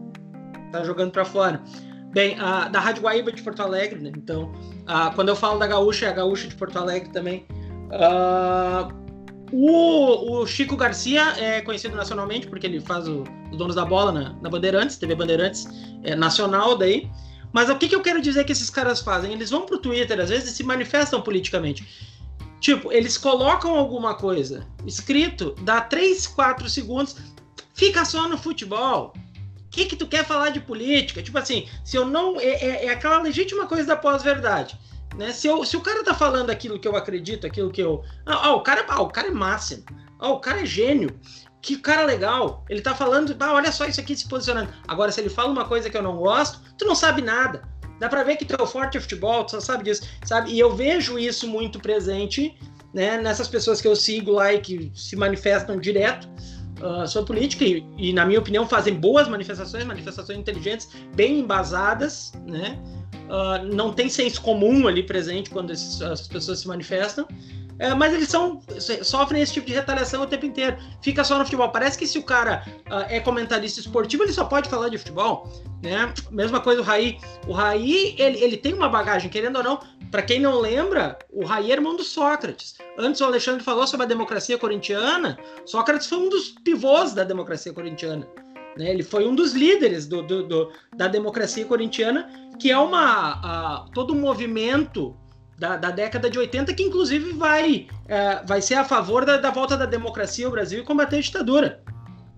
[0.71, 1.61] tá jogando para fora.
[2.13, 4.11] Bem, a, da Rádio Guaíba de Porto Alegre, né?
[4.15, 4.53] Então,
[4.87, 7.45] a, quando eu falo da Gaúcha, é a Gaúcha de Porto Alegre também.
[7.91, 9.04] Uh,
[9.51, 14.11] o, o, Chico Garcia é conhecido nacionalmente porque ele faz o, os donos da bola
[14.11, 15.67] na, na Bandeirantes, TV Bandeirantes
[16.03, 17.09] é nacional daí.
[17.53, 19.31] Mas o que, que eu quero dizer que esses caras fazem?
[19.31, 21.87] Eles vão pro Twitter, às vezes, e se manifestam politicamente.
[22.59, 27.15] Tipo, eles colocam alguma coisa escrito, dá 3, 4 segundos,
[27.73, 29.13] fica só no futebol
[29.75, 31.21] que que tu quer falar de política?
[31.21, 32.39] Tipo assim, se eu não.
[32.39, 34.79] É, é, é aquela legítima coisa da pós-verdade.
[35.17, 35.31] Né?
[35.31, 38.03] Se, eu, se o cara tá falando aquilo que eu acredito, aquilo que eu.
[38.25, 39.83] Ah, ah o, cara, ah o cara é máximo.
[40.19, 41.19] Ah, o cara é gênio.
[41.61, 42.63] Que cara legal.
[42.69, 44.71] Ele tá falando, ah, olha só isso aqui se posicionando.
[44.87, 47.63] Agora, se ele fala uma coisa que eu não gosto, tu não sabe nada.
[47.99, 50.51] Dá pra ver que teu forte é futebol, tu só sabe disso, sabe?
[50.51, 52.57] E eu vejo isso muito presente,
[52.93, 56.27] né, nessas pessoas que eu sigo lá e que se manifestam direto
[56.81, 62.33] uh, sobre política e, e, na minha opinião, fazem boas manifestações, manifestações inteligentes, bem embasadas,
[62.45, 62.77] né?
[63.25, 67.27] Uh, não tem senso comum ali presente quando esses, as pessoas se manifestam.
[67.77, 68.61] É, mas eles são
[69.03, 70.77] sofrem esse tipo de retaliação o tempo inteiro.
[71.01, 71.69] Fica só no futebol.
[71.69, 75.49] Parece que se o cara uh, é comentarista esportivo, ele só pode falar de futebol.
[75.83, 76.13] Né?
[76.31, 77.17] Mesma coisa o Raí.
[77.47, 79.79] O Raí, ele, ele tem uma bagagem, querendo ou não.
[80.09, 82.75] Para quem não lembra, o Raí é irmão do Sócrates.
[82.97, 85.37] Antes o Alexandre falou sobre a democracia corintiana.
[85.65, 88.25] Sócrates foi um dos pivôs da democracia corintiana.
[88.77, 88.89] Né?
[88.89, 93.91] Ele foi um dos líderes do, do, do da democracia corintiana, que é uma, uh,
[93.91, 95.15] todo um movimento
[95.57, 99.51] da, da, década de 80, que inclusive vai, é, vai ser a favor da, da,
[99.51, 101.81] volta da democracia ao Brasil e combater a ditadura.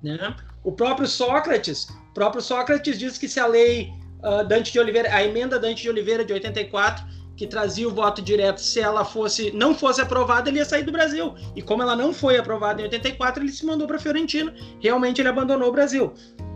[0.03, 0.35] Né?
[0.63, 5.23] O próprio Sócrates, próprio Sócrates diz que se a lei uh, Dante de Oliveira, a
[5.23, 7.03] emenda Dante de Oliveira de 84,
[7.37, 10.91] que trazia o voto direto, se ela fosse não fosse aprovada, ele ia sair do
[10.91, 11.35] Brasil.
[11.55, 14.51] E como ela não foi aprovada em 84, ele se mandou para Fiorentino.
[14.81, 16.11] Realmente ele abandonou o Brasil.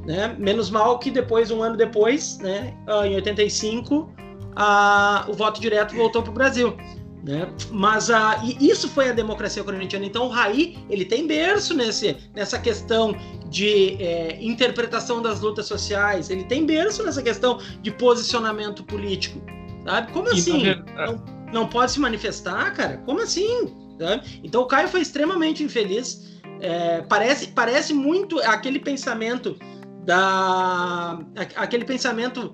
[0.06, 0.36] Né?
[0.40, 4.12] Menos mal que depois, um ano depois, né, uh, em 85,
[4.56, 6.76] a, o voto direto voltou para o Brasil.
[7.24, 7.48] Né?
[7.70, 10.04] Mas a, e isso foi a democracia corintiana.
[10.04, 13.16] Então o Raí ele tem berço nesse, nessa questão
[13.48, 19.40] de é, interpretação das lutas sociais, ele tem berço nessa questão de posicionamento político.
[19.86, 20.12] Sabe?
[20.12, 20.64] Como assim?
[20.96, 22.98] Não, não pode se manifestar, cara?
[23.06, 23.76] Como assim?
[24.00, 24.42] Sabe?
[24.44, 26.40] Então o Caio foi extremamente infeliz.
[26.60, 29.58] É, parece, parece muito aquele pensamento
[30.06, 31.20] da.
[31.56, 32.54] aquele pensamento.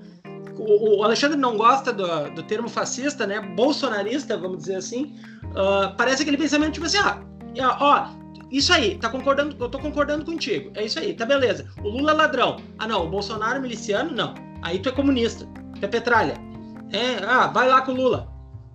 [0.57, 3.39] O, o Alexandre não gosta do, do, termo fascista, né?
[3.39, 5.15] Bolsonarista, vamos dizer assim.
[5.45, 7.21] Uh, parece aquele pensamento tipo assim, ah,
[7.79, 8.07] ó,
[8.51, 10.71] isso aí, tá concordando, eu tô concordando contigo.
[10.73, 11.67] É isso aí, tá beleza.
[11.83, 12.57] O Lula é ladrão.
[12.79, 14.33] Ah, não, o Bolsonaro é miliciano, não.
[14.61, 15.45] Aí tu é comunista,
[15.79, 16.35] tu é petralha.
[16.91, 18.27] É, ah, vai lá com o Lula.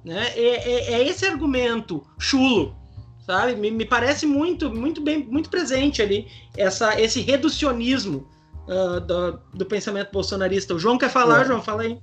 [0.04, 0.28] Né?
[0.34, 2.76] É, é, é esse argumento chulo,
[3.20, 3.54] sabe?
[3.54, 8.28] Me, me, parece muito, muito bem, muito presente ali essa, esse reducionismo
[8.66, 10.74] uh, do, do, pensamento bolsonarista.
[10.74, 11.44] O João quer falar, é.
[11.46, 11.62] João?
[11.62, 11.98] Fala aí.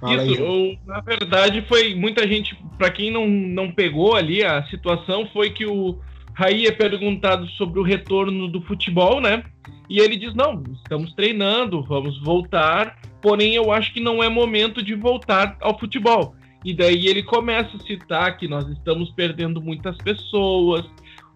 [0.00, 4.64] Fala Isso, aí, na verdade, foi muita gente, para quem não, não pegou ali a
[4.66, 5.98] situação, foi que o
[6.34, 9.44] Raí é perguntado sobre o retorno do futebol, né?
[9.88, 14.82] E ele diz: não, estamos treinando, vamos voltar, porém eu acho que não é momento
[14.82, 16.36] de voltar ao futebol.
[16.62, 20.84] E daí ele começa a citar que nós estamos perdendo muitas pessoas,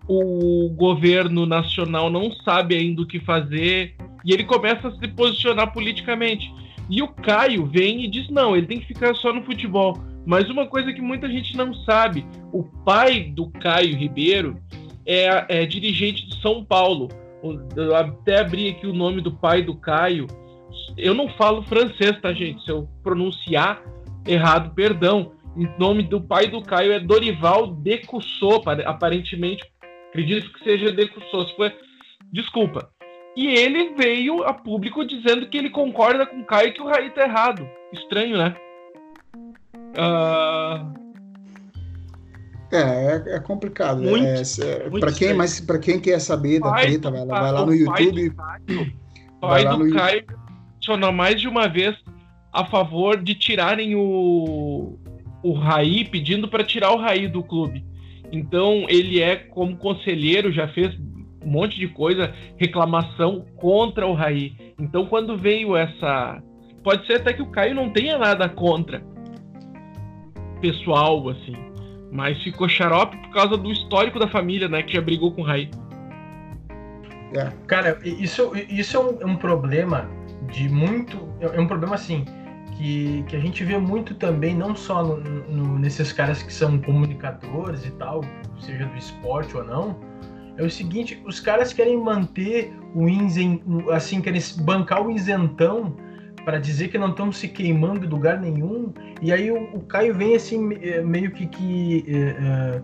[0.07, 5.72] o governo nacional não sabe ainda o que fazer, e ele começa a se posicionar
[5.72, 6.53] politicamente.
[6.90, 9.96] E o Caio vem e diz: não, ele tem que ficar só no futebol.
[10.27, 14.59] Mas uma coisa que muita gente não sabe: o pai do Caio Ribeiro
[15.07, 17.09] é, é dirigente de São Paulo.
[17.74, 20.27] Eu até abri aqui o nome do pai do Caio.
[20.96, 22.64] Eu não falo francês, tá, gente?
[22.64, 23.83] Se eu pronunciar
[24.26, 25.33] errado, perdão.
[25.57, 29.62] O nome do pai do Caio é Dorival Decussot, aparentemente.
[30.11, 31.54] Acredito que seja Decussot.
[31.57, 31.72] Foi...
[32.33, 32.90] Desculpa.
[33.37, 37.11] E ele veio a público dizendo que ele concorda com o Caio que o Raí
[37.11, 37.68] tá errado.
[37.92, 38.54] Estranho, né?
[39.96, 41.09] Uh...
[42.70, 44.02] É, é, complicado.
[44.02, 47.64] Muito, é, é, para quem, mas para quem quer saber da treta, vai, vai, lá
[47.64, 48.31] no YouTube.
[49.40, 50.26] O pai do Caio
[50.96, 51.96] mais de uma vez
[52.53, 54.98] a favor de tirarem o,
[55.42, 57.85] o Raí, pedindo para tirar o Raí do clube.
[58.33, 60.94] Então, ele é, como conselheiro, já fez
[61.44, 64.53] um monte de coisa, reclamação contra o Raí.
[64.79, 66.42] Então, quando veio essa.
[66.83, 69.03] Pode ser até que o Caio não tenha nada contra.
[70.61, 71.55] Pessoal, assim.
[72.11, 74.83] Mas ficou xarope por causa do histórico da família, né?
[74.83, 75.70] Que já brigou com o Raí.
[77.35, 77.53] É.
[77.66, 80.09] Cara, isso, isso é um, é um problema
[80.50, 81.28] de muito.
[81.40, 82.24] É um problema assim
[82.76, 86.78] que, que a gente vê muito também, não só no, no, nesses caras que são
[86.78, 88.22] comunicadores e tal,
[88.61, 89.96] seja do esporte ou não,
[90.56, 95.96] é o seguinte, os caras querem manter o isen, assim, querem bancar o isentão
[96.44, 100.14] para dizer que não estão se queimando em lugar nenhum, e aí o, o Caio
[100.14, 102.82] vem assim, é, meio que, que é, é,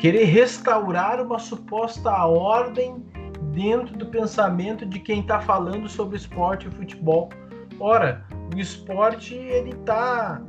[0.00, 3.04] querer restaurar uma suposta ordem
[3.52, 7.28] dentro do pensamento de quem está falando sobre esporte e futebol.
[7.78, 10.42] Ora, o esporte ele tá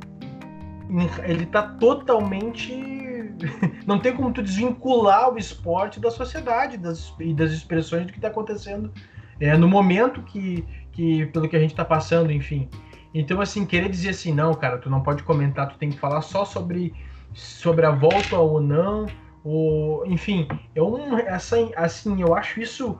[1.26, 3.34] ele tá totalmente
[3.86, 8.18] não tem como tu desvincular o esporte da sociedade das, e das expressões do que
[8.18, 8.92] está acontecendo
[9.40, 12.68] é, no momento que, que pelo que a gente está passando, enfim.
[13.12, 16.22] Então assim querer dizer assim não, cara, tu não pode comentar, tu tem que falar
[16.22, 16.94] só sobre
[17.32, 19.06] sobre a volta ou não,
[19.44, 22.98] ou enfim, é um essa assim eu acho isso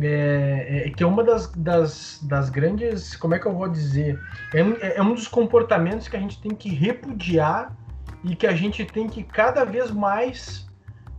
[0.00, 4.18] é, é, que é uma das, das, das, grandes, como é que eu vou dizer,
[4.54, 7.76] é, é, um dos comportamentos que a gente tem que repudiar
[8.24, 10.66] e que a gente tem que cada vez mais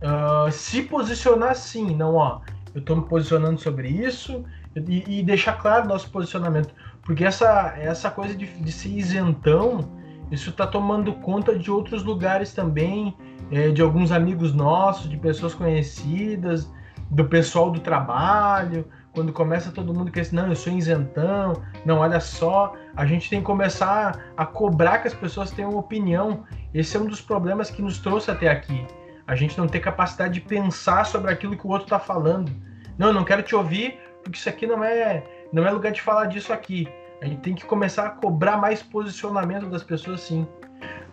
[0.02, 2.40] uh, se posicionar assim, não, ó,
[2.74, 8.10] eu estou me posicionando sobre isso e, e, deixar claro nosso posicionamento, porque essa, essa
[8.10, 9.88] coisa de, de ser isentão,
[10.32, 13.14] isso está tomando conta de outros lugares também,
[13.50, 16.70] é, de alguns amigos nossos, de pessoas conhecidas,
[17.10, 21.52] do pessoal do trabalho, quando começa todo mundo que assim, não, eu sou isentão,
[21.84, 26.44] não, olha só, a gente tem que começar a cobrar que as pessoas tenham opinião.
[26.72, 28.84] Esse é um dos problemas que nos trouxe até aqui.
[29.26, 32.50] A gente não ter capacidade de pensar sobre aquilo que o outro está falando.
[32.98, 36.02] Não, eu não quero te ouvir, porque isso aqui não é, não é lugar de
[36.02, 36.88] falar disso aqui.
[37.22, 40.46] A gente tem que começar a cobrar mais posicionamento das pessoas, sim.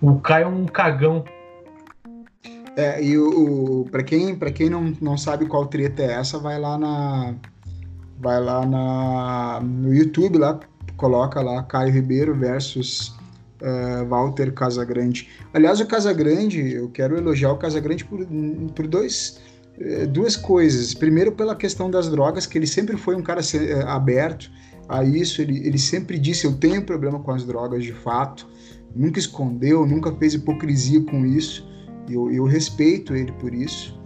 [0.02, 1.24] O Caio é um cagão.
[2.76, 6.40] É, e o, o para quem, pra quem não, não sabe qual treta é essa,
[6.40, 7.36] vai lá na
[8.20, 10.60] vai lá na no YouTube lá,
[10.96, 13.10] coloca lá Caio Ribeiro versus
[13.62, 15.30] uh, Walter Casagrande.
[15.54, 18.26] Aliás, o Casagrande, eu quero elogiar o Casagrande por,
[18.76, 19.42] por dois
[19.80, 20.94] eh, duas coisas.
[20.94, 24.52] Primeiro, pela questão das drogas, que ele sempre foi um cara eh, aberto
[24.88, 28.48] a isso, ele, ele sempre disse: Eu tenho problema com as drogas de fato,
[28.96, 31.68] nunca escondeu, nunca fez hipocrisia com isso.
[32.14, 34.00] Eu, eu respeito ele por isso.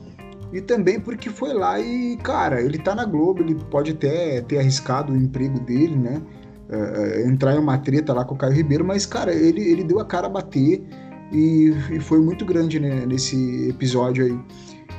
[0.54, 4.60] E também porque foi lá e, cara, ele tá na Globo, ele pode até ter
[4.60, 6.22] arriscado o emprego dele, né?
[6.70, 10.00] uh, entrar em uma treta lá com o Caio Ribeiro, mas, cara, ele, ele deu
[10.00, 10.84] a cara a bater
[11.32, 14.40] e, e foi muito grande né, nesse episódio aí.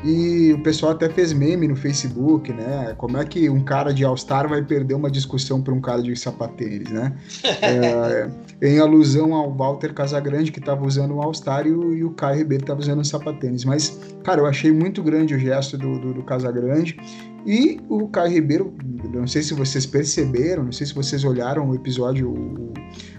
[0.04, 2.94] E o pessoal até fez meme no Facebook, né?
[2.98, 6.14] Como é que um cara de All-Star vai perder uma discussão para um cara de
[6.14, 7.16] sapatênis, né?
[7.62, 8.28] é,
[8.60, 12.62] em alusão ao Walter Casagrande, que estava usando um All-Star, e, e, o Caio Ribeiro
[12.62, 13.64] estava usando um sapatênis.
[13.64, 16.96] Mas, cara, eu achei muito grande o gesto do, do, do Casagrande.
[17.44, 18.74] E o Caio Ribeiro,
[19.12, 22.72] não sei se vocês perceberam, não sei se vocês olharam o episódio, o,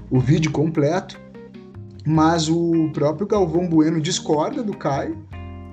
[0.09, 1.19] o vídeo completo,
[2.05, 5.27] mas o próprio Galvão Bueno discorda do Caio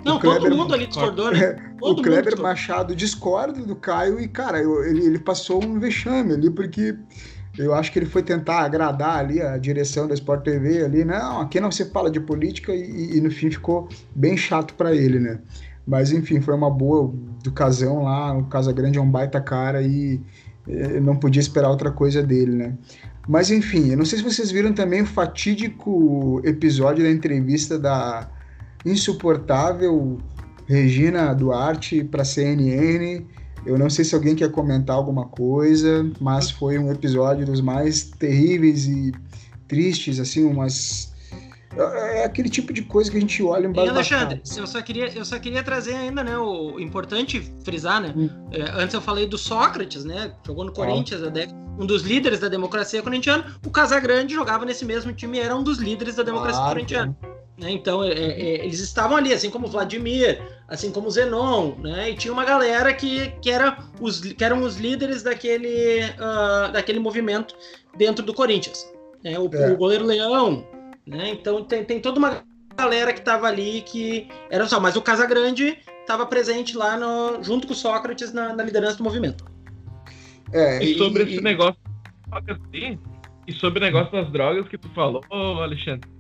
[0.05, 1.57] não, Kleber, todo mundo ali discordou, né?
[1.81, 6.95] o Kleber Machado discorda do Caio e, cara, ele, ele passou um vexame ali, porque
[7.57, 11.41] eu acho que ele foi tentar agradar ali a direção da Sport TV ali, não,
[11.41, 15.21] aqui não se fala de política e, e no fim ficou bem chato para ele,
[15.21, 15.39] né?
[15.87, 19.83] Mas enfim, foi uma boa do casão lá, o Casa Grande é um baita cara
[19.83, 20.21] e
[21.03, 22.75] não podia esperar outra coisa dele, né?
[23.29, 28.29] Mas enfim, eu não sei se vocês viram também o fatídico episódio da entrevista da
[28.85, 30.19] insuportável
[30.67, 33.25] Regina Duarte para CNN.
[33.67, 38.05] Eu não sei se alguém quer comentar alguma coisa, mas foi um episódio dos mais
[38.05, 39.13] terríveis e
[39.67, 41.15] tristes, assim, umas
[41.77, 45.25] é aquele tipo de coisa que a gente olha em Alexandre, eu só queria eu
[45.25, 48.15] só queria trazer ainda, né, o importante frisar, né?
[48.17, 48.31] Hum.
[48.53, 50.33] É, antes eu falei do Sócrates, né?
[50.47, 51.33] Jogou no Corinthians, ah.
[51.79, 53.57] um dos líderes da democracia corintiana.
[53.67, 57.17] O Casagrande jogava nesse mesmo time, era um dos líderes da democracia ah, corintiana.
[57.59, 57.71] Né?
[57.71, 62.11] Então, é, é, eles estavam ali, assim como Vladimir, assim como Zenon, né?
[62.11, 66.99] E tinha uma galera que, que, era os, que eram os líderes daquele, uh, daquele
[66.99, 67.55] movimento
[67.97, 68.91] dentro do Corinthians.
[69.23, 69.39] Né?
[69.39, 69.73] O, é.
[69.73, 70.67] o goleiro Leão,
[71.07, 71.31] né?
[71.31, 72.43] Então, tem, tem toda uma
[72.77, 77.67] galera que estava ali que era só, mas o Casagrande estava presente lá no, junto
[77.67, 79.45] com o Sócrates na, na liderança do movimento.
[80.53, 81.41] É, e sobre e, esse e...
[81.41, 81.79] negócio
[83.47, 86.14] e sobre o negócio das drogas que tu falou, Alexandre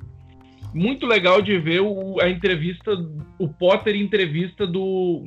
[0.74, 2.90] muito legal de ver o, a entrevista,
[3.38, 5.22] o Potter entrevista do.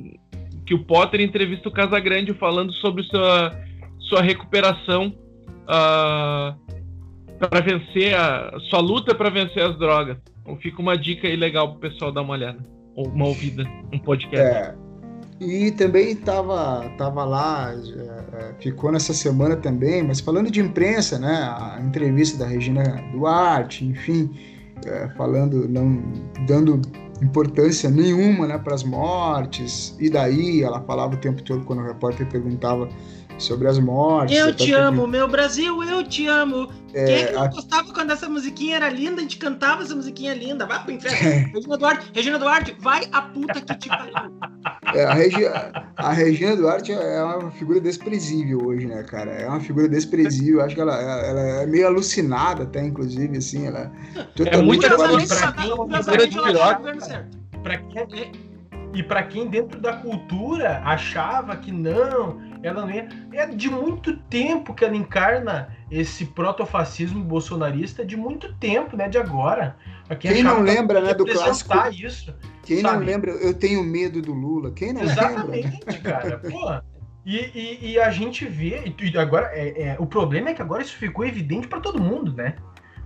[0.66, 3.58] Que o Potter entrevista o Casagrande falando sobre sua,
[3.98, 5.14] sua recuperação
[5.64, 6.54] uh,
[7.38, 8.52] para vencer a.
[8.68, 10.18] sua luta para vencer as drogas.
[10.42, 12.58] Então fica uma dica aí legal pro pessoal dar uma olhada.
[12.94, 14.44] Ou uma ouvida, um podcast.
[14.44, 14.74] É.
[15.40, 21.32] E também estava tava lá, é, ficou nessa semana também, mas falando de imprensa, né?
[21.32, 22.82] A entrevista da Regina
[23.12, 26.02] Duarte, enfim é, falando, não
[26.46, 26.80] dando
[27.22, 29.96] importância nenhuma né, para as mortes.
[29.98, 32.88] E daí ela falava o tempo todo quando o repórter perguntava
[33.38, 34.36] sobre as mortes.
[34.36, 35.10] Eu te amo, que...
[35.10, 36.68] meu Brasil, eu te amo.
[36.92, 37.48] É, Quem é que não a...
[37.48, 39.18] gostava quando essa musiquinha era linda?
[39.18, 40.66] A gente cantava essa musiquinha linda.
[40.66, 41.18] Vai pro inferno.
[41.18, 41.38] É.
[41.52, 44.14] Regina Duarte, Regina Duarte, vai a puta que te pariu.
[44.94, 45.46] É, a, Regi...
[45.96, 49.30] a Regina Duarte é uma figura desprezível hoje, né, cara?
[49.30, 50.62] É uma figura desprezível.
[50.62, 53.66] Acho que ela, ela é meio alucinada até, inclusive, assim.
[53.66, 54.96] Ela é, é muito pra
[56.26, 58.32] quem, pra quem,
[58.94, 63.08] e para quem dentro da cultura achava que não, ela não ia.
[63.32, 69.08] É de muito tempo que ela encarna esse protofascismo bolsonarista, de muito tempo, né?
[69.08, 69.76] De agora.
[70.20, 71.74] Quem, quem não lembra, né, do clássico.
[71.90, 72.98] Isso, quem sabe?
[72.98, 74.70] não lembra, eu tenho medo do Lula.
[74.72, 75.78] Quem não Exatamente, lembra?
[75.86, 76.38] Exatamente, cara.
[76.50, 76.98] Pô.
[77.26, 80.82] E, e, e, a gente vê, e agora, é, é, o problema é que agora
[80.82, 82.56] isso ficou evidente para todo mundo, né?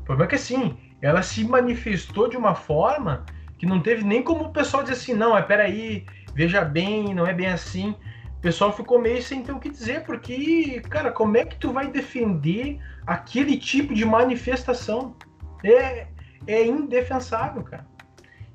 [0.01, 3.25] O problema é que assim, ela se manifestou de uma forma
[3.59, 7.27] que não teve nem como o pessoal dizer assim, não, é peraí, veja bem, não
[7.27, 7.97] é bem assim.
[8.43, 11.73] O pessoal ficou meio sem ter o que dizer, porque, cara, como é que tu
[11.73, 15.15] vai defender aquele tipo de manifestação?
[15.63, 16.09] É,
[16.49, 17.87] é indefensável, cara.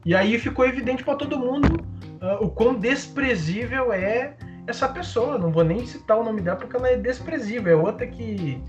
[0.05, 1.87] E aí ficou evidente para todo mundo
[2.21, 4.35] uh, o quão desprezível é
[4.67, 5.37] essa pessoa.
[5.37, 7.71] Não vou nem citar o nome dela porque ela é desprezível.
[7.71, 8.61] É outra que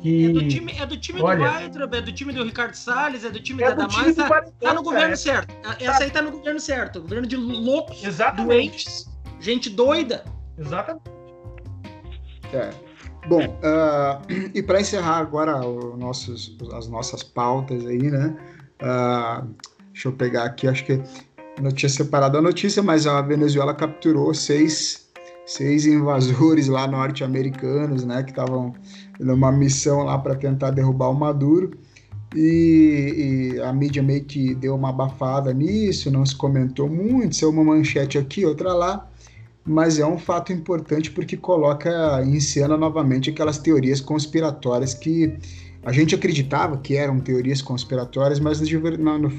[0.00, 0.26] que...
[0.26, 3.24] É do time, é do, time Olha, do Weitraub, é do time do Ricardo Salles,
[3.24, 4.14] é do time é da Damares.
[4.14, 5.16] Tá, tá, no governo é.
[5.16, 5.52] certo.
[5.80, 7.00] Essa aí tá no governo certo.
[7.00, 8.46] Governo de loucos, Exatamente.
[8.46, 9.10] doentes,
[9.40, 10.24] gente doida.
[10.58, 11.10] Exatamente.
[12.52, 12.70] É.
[13.28, 14.20] Bom, uh,
[14.54, 15.60] e para encerrar agora
[15.96, 18.36] nossos, as nossas pautas aí, né?
[18.82, 19.54] Uh,
[19.92, 21.00] deixa eu pegar aqui, acho que
[21.60, 25.08] não tinha separado a notícia, mas a Venezuela capturou seis,
[25.46, 28.22] seis invasores lá norte-americanos, né?
[28.22, 28.74] Que estavam
[29.20, 31.70] numa missão lá para tentar derrubar o Maduro.
[32.34, 37.50] E, e, a mídia meio que deu uma abafada nisso, não se comentou muito, saiu
[37.50, 39.06] uma manchete aqui, outra lá,
[39.64, 45.36] mas é um fato importante porque coloca em cena novamente aquelas teorias conspiratórias que
[45.84, 48.80] a gente acreditava que eram teorias conspiratórias, mas de,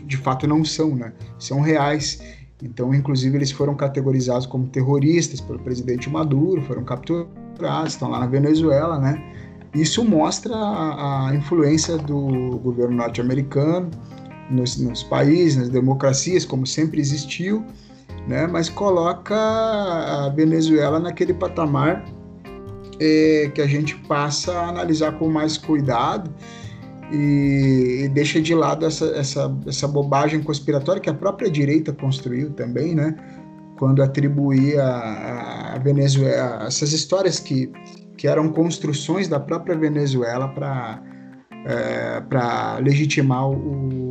[0.06, 1.14] de fato não são, né?
[1.40, 2.22] São reais.
[2.62, 8.28] Então, inclusive, eles foram categorizados como terroristas pelo presidente Maduro, foram capturados, estão lá na
[8.28, 9.22] Venezuela, né?
[9.74, 13.90] Isso mostra a, a influência do governo norte-americano
[14.50, 17.66] nos, nos, países, nas democracias, como sempre existiu,
[18.28, 18.48] né?
[18.48, 22.04] mas coloca a Venezuela naquele patamar
[23.00, 26.34] é, que a gente passa a analisar com mais cuidado
[27.12, 32.52] e, e deixa de lado essa, essa, essa bobagem conspiratória que a própria direita construiu
[32.52, 33.16] também, né?
[33.78, 37.72] quando atribuía a, Venezuela essas histórias que,
[38.18, 41.02] que eram construções da própria Venezuela para
[41.66, 44.10] é, para legitimar o,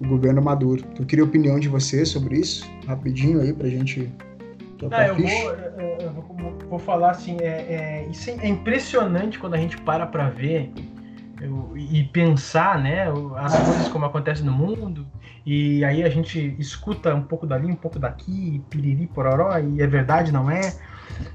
[0.00, 0.84] o, governo Maduro.
[0.98, 4.10] Eu queria a opinião de você sobre isso, rapidinho aí, para a gente
[4.82, 5.52] Não, eu, vou,
[6.00, 10.28] eu vou, vou, falar assim, é, é, isso é impressionante quando a gente para para
[10.28, 10.72] ver
[11.40, 15.06] eu, e pensar, né, as coisas como acontecem no mundo,
[15.44, 19.86] e aí a gente escuta um pouco dali, um pouco daqui, piriri, pororó, e é
[19.86, 20.74] verdade, não é?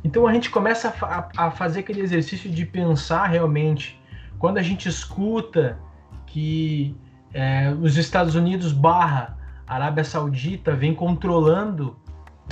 [0.04, 4.00] Então a gente começa a, a fazer aquele exercício de pensar realmente.
[4.38, 5.80] Quando a gente escuta
[6.26, 6.96] que
[7.34, 11.96] é, os Estados Unidos barra Arábia Saudita vem controlando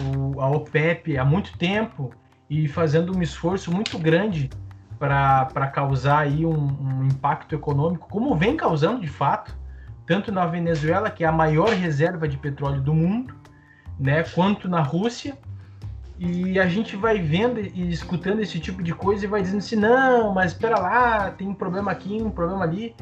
[0.01, 2.11] o, a OPEP há muito tempo
[2.49, 4.49] e fazendo um esforço muito grande
[4.97, 9.57] para causar aí um, um impacto econômico, como vem causando de fato,
[10.05, 13.33] tanto na Venezuela, que é a maior reserva de petróleo do mundo,
[13.99, 15.37] né, quanto na Rússia.
[16.17, 19.77] E a gente vai vendo e escutando esse tipo de coisa e vai dizendo assim:
[19.77, 22.93] não, mas espera lá, tem um problema aqui, um problema ali.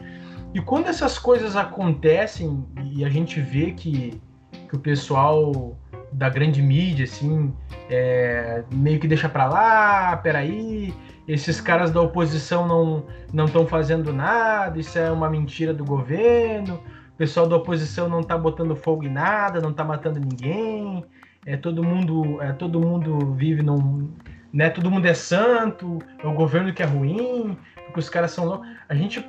[0.53, 4.21] E quando essas coisas acontecem e a gente vê que,
[4.69, 5.77] que o pessoal
[6.11, 7.53] da grande mídia, assim,
[7.89, 10.93] é, meio que deixa para lá, peraí,
[11.27, 16.75] esses caras da oposição não não estão fazendo nada, isso é uma mentira do governo,
[17.13, 21.03] o pessoal da oposição não tá botando fogo em nada, não tá matando ninguém.
[21.45, 24.11] É todo mundo, é todo mundo vive num,
[24.53, 24.69] né?
[24.69, 28.67] Todo mundo é santo, é o governo que é ruim, porque os caras são loucos.
[28.87, 29.25] A gente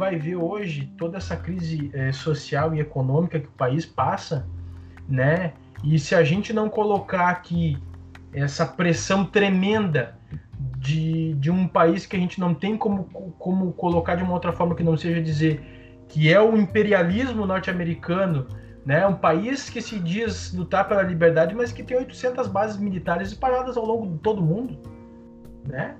[0.00, 4.46] vai ver hoje toda essa crise é, social e econômica que o país passa,
[5.06, 5.52] né?
[5.84, 7.76] E se a gente não colocar aqui
[8.32, 10.18] essa pressão tremenda
[10.78, 13.04] de, de um país que a gente não tem como,
[13.38, 15.62] como colocar de uma outra forma que não seja dizer
[16.08, 18.46] que é o imperialismo norte-americano,
[18.86, 19.06] né?
[19.06, 23.76] Um país que se diz lutar pela liberdade, mas que tem 800 bases militares espalhadas
[23.76, 24.78] ao longo de todo o mundo,
[25.68, 25.94] né?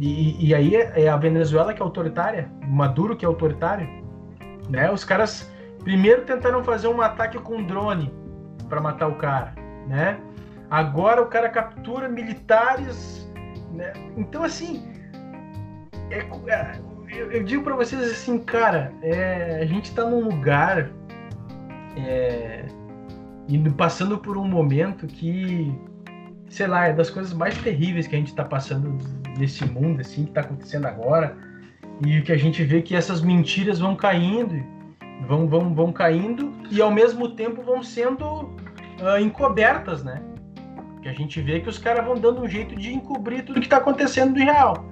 [0.00, 3.88] E, e aí é, é a Venezuela que é autoritária, Maduro que é autoritário,
[4.68, 4.90] né?
[4.90, 8.12] Os caras primeiro tentaram fazer um ataque com drone
[8.68, 9.54] para matar o cara,
[9.86, 10.18] né?
[10.70, 13.30] Agora o cara captura militares,
[13.72, 13.92] né?
[14.16, 14.90] Então assim,
[16.10, 16.80] é, é
[17.10, 20.90] eu, eu digo para vocês assim, cara, é, a gente tá num lugar
[21.96, 22.64] é,
[23.48, 25.78] indo passando por um momento que,
[26.48, 28.96] sei lá, é das coisas mais terríveis que a gente tá passando
[29.38, 31.36] nesse mundo, assim, que tá acontecendo agora.
[32.04, 34.62] E o que a gente vê que essas mentiras vão caindo,
[35.26, 40.22] vão, vão, vão caindo e ao mesmo tempo vão sendo uh, encobertas, né?
[41.02, 43.68] Que a gente vê que os caras vão dando um jeito de encobrir tudo que
[43.68, 44.84] tá acontecendo no real.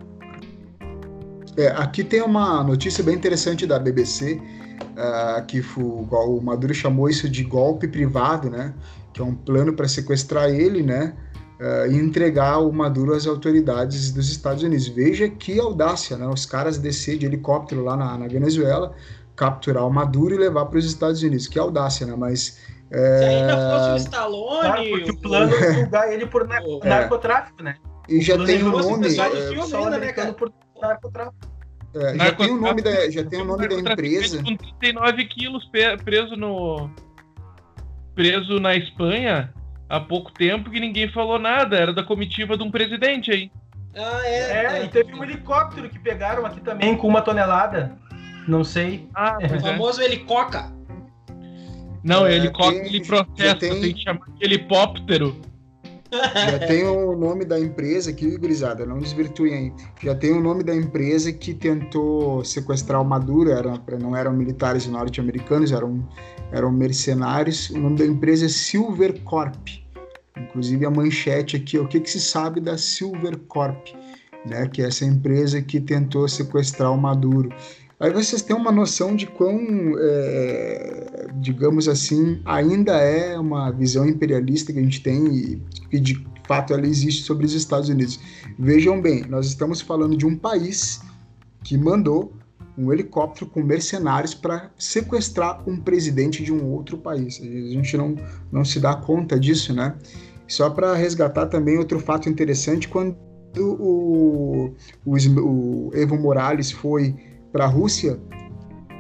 [1.57, 6.73] É, aqui tem uma notícia bem interessante da BBC, uh, ah, que o, o Maduro
[6.73, 8.75] chamou isso de golpe privado, né?
[9.13, 11.15] Que é um plano para sequestrar ele, né?
[11.61, 14.89] Uh, e entregar o Maduro às autoridades dos Estados Unidos.
[14.89, 16.27] Veja que audácia, né?
[16.27, 18.95] Os caras descer de helicóptero lá na, na Venezuela,
[19.37, 21.47] capturar o Maduro e levar para os Estados Unidos.
[21.47, 22.15] Que audácia, né?
[22.17, 22.59] Mas
[22.91, 23.19] é...
[23.19, 24.61] Se ainda fosse o Stallone.
[24.61, 27.77] Claro, porque o plano é julgar ele por narcotráfico, né?
[28.09, 29.07] E já tem o nome.
[29.07, 30.33] É, filme ainda, né, cara?
[30.33, 31.37] Por narcotráfico.
[31.95, 34.43] É, já tem o nome da, já tem o nome da empresa.
[34.43, 35.69] Com 39 quilos
[36.05, 36.91] preso no
[38.15, 39.53] preso na Espanha
[39.91, 41.77] há pouco tempo que ninguém falou nada.
[41.77, 43.51] Era da comitiva de um presidente aí.
[43.95, 44.39] Ah, é.
[44.39, 44.85] É, é.
[44.85, 47.99] e teve um helicóptero que pegaram aqui também com uma tonelada.
[48.47, 49.09] Não sei.
[49.13, 49.61] Ah, o é.
[49.61, 50.79] famoso helicóptero.
[52.03, 53.81] Não, é, helicóptero ele processa, tem...
[53.81, 55.41] tem que chamar de helicóptero.
[56.13, 59.73] Já tem o nome da empresa aqui, gurizada, não desvirtuem aí.
[60.03, 64.87] Já tem o nome da empresa que tentou sequestrar o Maduro, era, não eram militares
[64.87, 66.07] norte-americanos, eram,
[66.53, 67.71] eram mercenários.
[67.71, 69.69] O nome da empresa é Silvercorp.
[70.37, 73.89] Inclusive a manchete aqui, o que, que se sabe da Silvercorp,
[74.47, 74.67] né?
[74.69, 77.51] Que é essa empresa que tentou sequestrar o Maduro.
[78.01, 79.61] Aí vocês têm uma noção de quão,
[79.99, 86.27] é, digamos assim, ainda é uma visão imperialista que a gente tem e que de
[86.49, 88.19] fato ela existe sobre os Estados Unidos.
[88.59, 91.03] Vejam bem, nós estamos falando de um país
[91.63, 92.33] que mandou
[92.79, 97.39] um helicóptero com mercenários para sequestrar um presidente de um outro país.
[97.39, 98.17] A gente não,
[98.51, 99.95] não se dá conta disso, né?
[100.49, 103.15] Só para resgatar também outro fato interessante, quando
[103.59, 104.73] o,
[105.05, 107.15] o, o Evo Morales foi
[107.53, 108.19] para a Rússia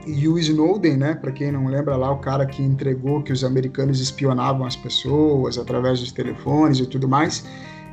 [0.06, 3.44] e o Snowden, né, para quem não lembra lá, o cara que entregou que os
[3.44, 7.46] americanos espionavam as pessoas através dos telefones e tudo mais,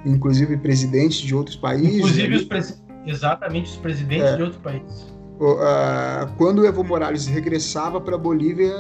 [0.05, 1.97] inclusive presidentes de outros países.
[1.97, 2.81] Inclusive os pres...
[3.05, 4.35] exatamente os presidentes é.
[4.37, 5.17] de outros países.
[6.37, 8.73] Quando o Evo Morales regressava para a Bolívia,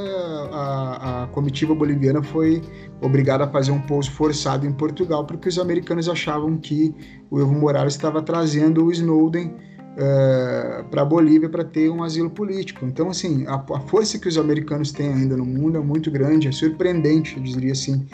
[0.51, 2.63] a, a, comitiva boliviana foi
[2.99, 6.95] obrigada a fazer um pouso forçado em Portugal, porque os americanos achavam que
[7.29, 9.55] o Evo Morales estava trazendo o Snowden
[9.97, 12.85] uh, para a Bolívia para ter um asilo político.
[12.85, 16.47] Então, assim, a, a, força que os americanos têm ainda no mundo é muito grande,
[16.47, 18.07] é surpreendente, eu diria assim.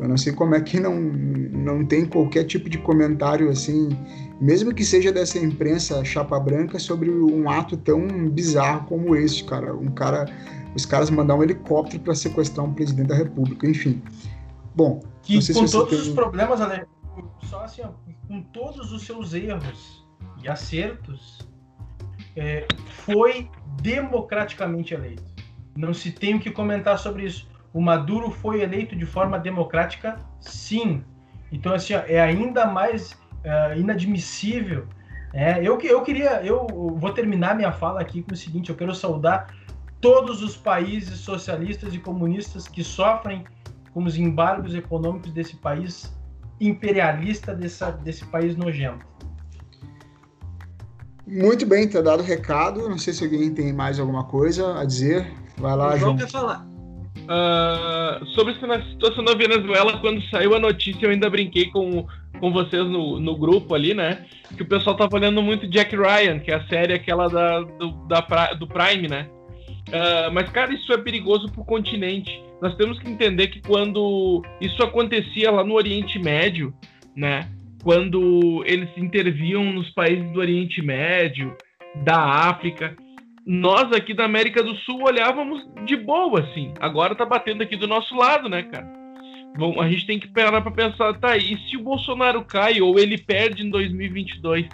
[0.00, 3.88] Eu não sei como é que não, não tem qualquer tipo de comentário assim
[4.40, 9.74] mesmo que seja dessa imprensa chapa branca, sobre um ato tão bizarro como esse, cara.
[9.74, 10.26] Um cara,
[10.76, 14.00] os caras mandar um helicóptero para sequestrar um presidente da República, enfim.
[14.76, 15.98] Bom, que com todos tem...
[15.98, 16.84] os problemas, Ale,
[17.42, 17.88] só assim, ó,
[18.28, 19.97] com todos os seus erros
[20.42, 21.38] e acertos,
[22.36, 22.66] é,
[23.04, 25.24] foi democraticamente eleito.
[25.76, 27.48] Não se tem o que comentar sobre isso.
[27.72, 31.04] O Maduro foi eleito de forma democrática, sim.
[31.52, 34.86] Então, assim, ó, é ainda mais uh, inadmissível.
[35.32, 38.94] É, eu, eu queria, eu vou terminar minha fala aqui com o seguinte: eu quero
[38.94, 39.54] saudar
[40.00, 43.44] todos os países socialistas e comunistas que sofrem
[43.92, 46.16] com os embargos econômicos desse país
[46.60, 49.06] imperialista, dessa, desse país nojento.
[51.28, 52.88] Muito bem, está dado o recado.
[52.88, 55.30] Não sei se alguém tem mais alguma coisa a dizer.
[55.58, 56.16] Vai lá, o João.
[56.16, 56.66] quer falar.
[57.28, 62.06] Uh, sobre a situação da Venezuela, quando saiu a notícia, eu ainda brinquei com,
[62.40, 64.24] com vocês no, no grupo ali, né?
[64.56, 67.90] Que o pessoal tava olhando muito Jack Ryan, que é a série aquela da, do,
[68.06, 68.20] da,
[68.54, 69.28] do Prime, né?
[69.88, 72.42] Uh, mas, cara, isso é perigoso pro continente.
[72.62, 76.72] Nós temos que entender que quando isso acontecia lá no Oriente Médio,
[77.14, 77.46] né?
[77.82, 81.56] Quando eles interviam nos países do Oriente Médio,
[82.04, 82.96] da África,
[83.46, 86.72] nós aqui da América do Sul olhávamos de boa, assim.
[86.80, 88.86] Agora tá batendo aqui do nosso lado, né, cara?
[89.56, 92.98] Bom, a gente tem que parar para pensar, tá, e se o Bolsonaro cai ou
[92.98, 94.68] ele perde em 2022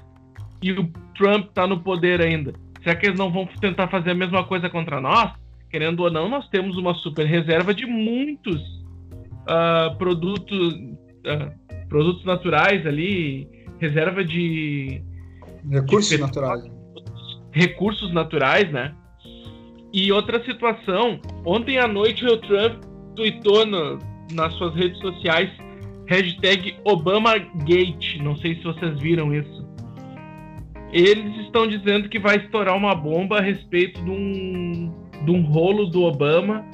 [0.63, 2.53] e o Trump tá no poder ainda,
[2.83, 5.33] será que eles não vão tentar fazer a mesma coisa contra nós?
[5.71, 12.87] Querendo ou não, nós temos uma super reserva de muitos uh, produtos, uh, produtos naturais
[12.87, 15.03] ali, reserva de
[15.71, 16.75] recursos de naturais
[17.55, 18.93] recursos naturais, né?
[19.93, 22.83] E outra situação, ontem à noite o Trump
[23.15, 23.99] tweetou no,
[24.33, 25.49] nas suas redes sociais
[26.07, 28.21] hashtag ObamaGate.
[28.21, 29.65] Não sei se vocês viram isso.
[30.93, 34.93] Eles estão dizendo que vai estourar uma bomba a respeito de um,
[35.25, 36.65] de um rolo do Obama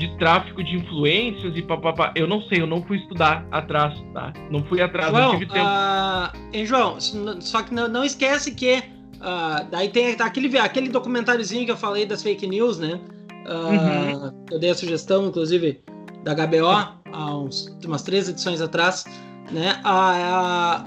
[0.00, 2.12] de tráfico de influências e papapá.
[2.16, 4.32] Eu não sei, eu não fui estudar atrás, tá?
[4.50, 5.66] Não fui atrás, João, não tive tempo.
[5.66, 6.98] Uh, hein, João,
[7.40, 8.82] só que não, não esquece que
[9.20, 12.98] Uh, daí tem aquele, aquele documentáriozinho que eu falei das fake news, né?
[13.46, 14.44] Uh, uhum.
[14.50, 15.82] Eu dei a sugestão, inclusive,
[16.24, 16.68] da HBO
[17.12, 19.04] há uns, umas três edições atrás,
[19.50, 19.78] né?
[19.84, 20.84] A,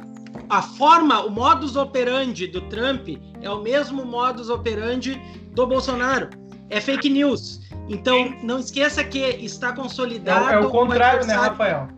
[0.50, 3.08] a, a forma, o modus operandi do Trump
[3.40, 5.22] é o mesmo modus operandi
[5.54, 6.30] do Bolsonaro.
[6.70, 7.62] É fake news.
[7.90, 10.50] Então, não esqueça que está consolidado.
[10.50, 11.90] É, é o contrário, né, Rafael?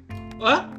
[0.42, 0.70] Hã?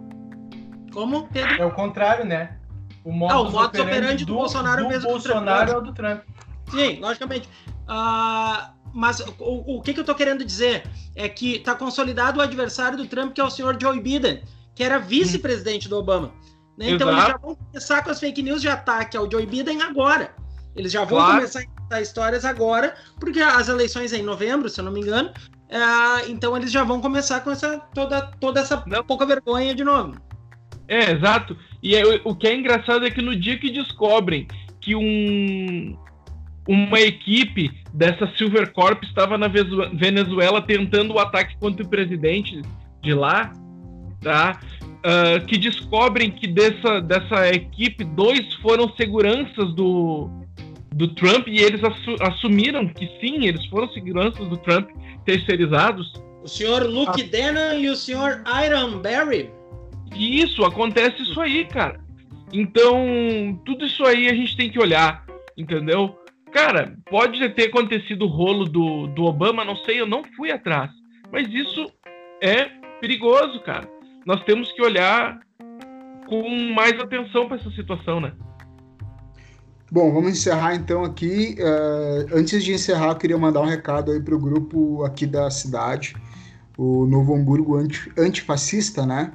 [0.93, 1.63] Como, Pedro?
[1.63, 2.57] É o contrário, né?
[3.05, 5.81] O modus, ah, o modus operandi, operandi do, do, Bolsonaro do mesmo Bolsonaro é o
[5.81, 6.23] do Trump.
[6.71, 7.49] Sim, logicamente.
[7.89, 12.43] Uh, mas o, o que, que eu tô querendo dizer é que tá consolidado o
[12.43, 14.43] adversário do Trump, que é o senhor Joe Biden,
[14.75, 16.33] que era vice-presidente do Obama.
[16.77, 16.91] Né?
[16.91, 20.35] Então eles já vão começar com as fake news de ataque ao Joe Biden agora.
[20.75, 21.35] Eles já vão claro.
[21.37, 25.01] começar a contar histórias agora, porque as eleições é em novembro, se eu não me
[25.01, 25.31] engano.
[25.71, 29.03] Uh, então eles já vão começar com essa toda, toda essa não.
[29.05, 30.15] pouca vergonha de novo.
[30.89, 31.57] É, exato.
[31.83, 34.47] E é, o que é engraçado é que no dia que descobrem
[34.81, 35.97] que um,
[36.69, 42.63] uma equipe dessa Silver Corp estava na Venezuela tentando o ataque contra o presidente
[43.03, 43.53] de lá,
[44.23, 44.61] tá?
[44.83, 50.46] Uh, que descobrem que dessa, dessa equipe, dois foram seguranças do,
[50.97, 54.91] do Trump e eles assu assumiram que sim, eles foram seguranças do Trump
[55.25, 56.13] terceirizados.
[56.43, 57.75] O senhor Luke ah.
[57.75, 59.51] E o senhor Iron Barry
[60.15, 62.01] isso, acontece isso aí, cara.
[62.53, 65.25] Então, tudo isso aí a gente tem que olhar,
[65.57, 66.17] entendeu?
[66.53, 70.91] Cara, pode ter acontecido o rolo do, do Obama, não sei, eu não fui atrás.
[71.31, 71.91] Mas isso
[72.41, 72.67] é
[73.01, 73.89] perigoso, cara.
[74.25, 75.39] Nós temos que olhar
[76.27, 78.33] com mais atenção para essa situação, né?
[79.91, 81.57] Bom, vamos encerrar então aqui.
[81.59, 85.51] Uh, antes de encerrar, eu queria mandar um recado aí para o grupo aqui da
[85.51, 86.15] cidade,
[86.77, 89.33] o Novo Hamburgo Anti, Antifascista, né?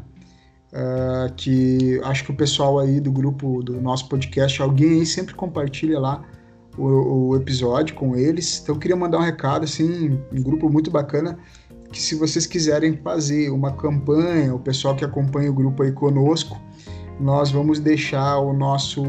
[0.72, 5.34] uh, que acho que o pessoal aí do grupo do nosso podcast, alguém aí sempre
[5.34, 6.24] compartilha lá
[6.78, 8.60] o, o episódio com eles.
[8.62, 11.38] Então eu queria mandar um recado, assim, um grupo muito bacana,
[11.92, 16.60] que se vocês quiserem fazer uma campanha, o pessoal que acompanha o grupo aí conosco,
[17.22, 19.04] nós vamos deixar o nosso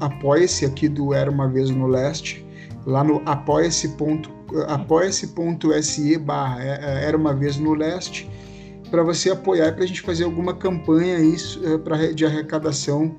[0.00, 2.44] apoia-se aqui do Era Uma Vez no Leste,
[2.86, 8.28] lá no apoia-se.se apoia barra é, é, Era Uma Vez no Leste,
[8.90, 13.14] para você apoiar e para a gente fazer alguma campanha isso, é, pra, de arrecadação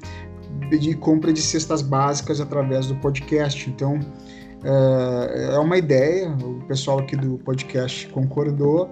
[0.71, 3.69] de compra de cestas básicas através do podcast.
[3.69, 3.99] Então,
[4.63, 8.89] é, é uma ideia, o pessoal aqui do podcast concordou.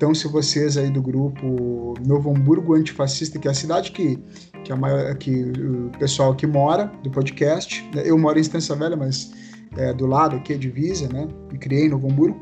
[0.00, 4.18] Então, se vocês aí do grupo Novo Hamburgo Antifascista, que é a cidade que,
[4.64, 8.74] que, a maior, que o pessoal que mora do podcast, né, eu moro em Estância
[8.74, 9.30] Velha, mas
[9.76, 11.28] é, do lado aqui, a divisa, né?
[11.52, 12.40] Me criei em Novo Hamburgo.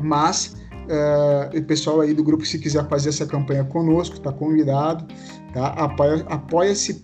[0.00, 5.06] Mas uh, o pessoal aí do grupo, se quiser fazer essa campanha conosco, está convidado,
[5.52, 5.66] tá?
[6.28, 7.02] apoia.se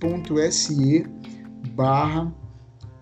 [1.76, 2.34] barra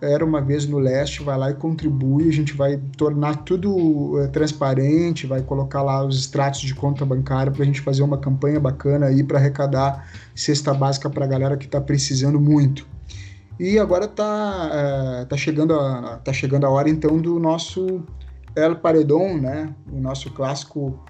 [0.01, 4.29] era uma vez no leste, vai lá e contribui, a gente vai tornar tudo é,
[4.29, 8.61] transparente, vai colocar lá os extratos de conta bancária para a gente fazer uma campanha
[8.61, 12.87] bacana aí para arrecadar cesta básica para a galera que está precisando muito.
[13.59, 18.03] E agora está é, tá chegando, a, tá chegando a hora então do nosso
[18.55, 19.75] El Paredon, né?
[19.93, 21.05] O nosso clássico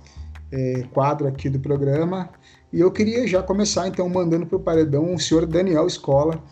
[0.51, 2.31] é, quadro aqui do programa.
[2.73, 6.43] E eu queria já começar então mandando para o paredão o senhor Daniel Escola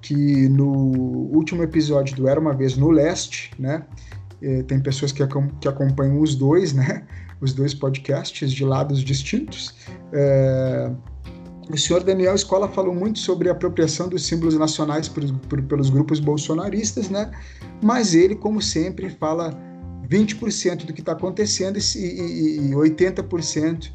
[0.00, 0.68] que no
[1.32, 3.84] último episódio do Era Uma Vez no Leste, né,
[4.42, 5.22] eh, tem pessoas que,
[5.60, 7.06] que acompanham os dois, né,
[7.40, 9.74] os dois podcasts de lados distintos.
[10.12, 10.90] É,
[11.72, 15.88] o senhor Daniel Escola falou muito sobre a apropriação dos símbolos nacionais por, por, pelos
[15.88, 17.30] grupos bolsonaristas, né?
[17.80, 19.56] Mas ele, como sempre, fala
[20.08, 23.92] 20% do que está acontecendo e, e, e 80%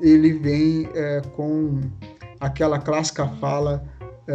[0.00, 1.80] ele vem é, com
[2.38, 3.82] aquela clássica fala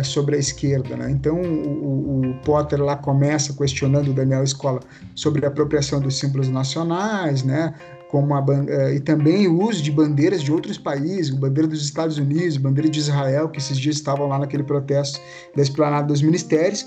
[0.03, 0.95] sobre a esquerda.
[0.95, 1.11] Né?
[1.11, 4.79] Então, o, o, Potter lá começa questionando o Daniel Escola
[5.13, 7.73] sobre a apropriação dos símbolos nacionais, né?
[8.09, 12.17] Como a, é, e também o uso de bandeiras de outros países, bandeira dos Estados
[12.17, 15.19] Unidos, bandeira de Israel, que esses dias estavam lá naquele protesto
[15.55, 16.85] da esplanada dos ministérios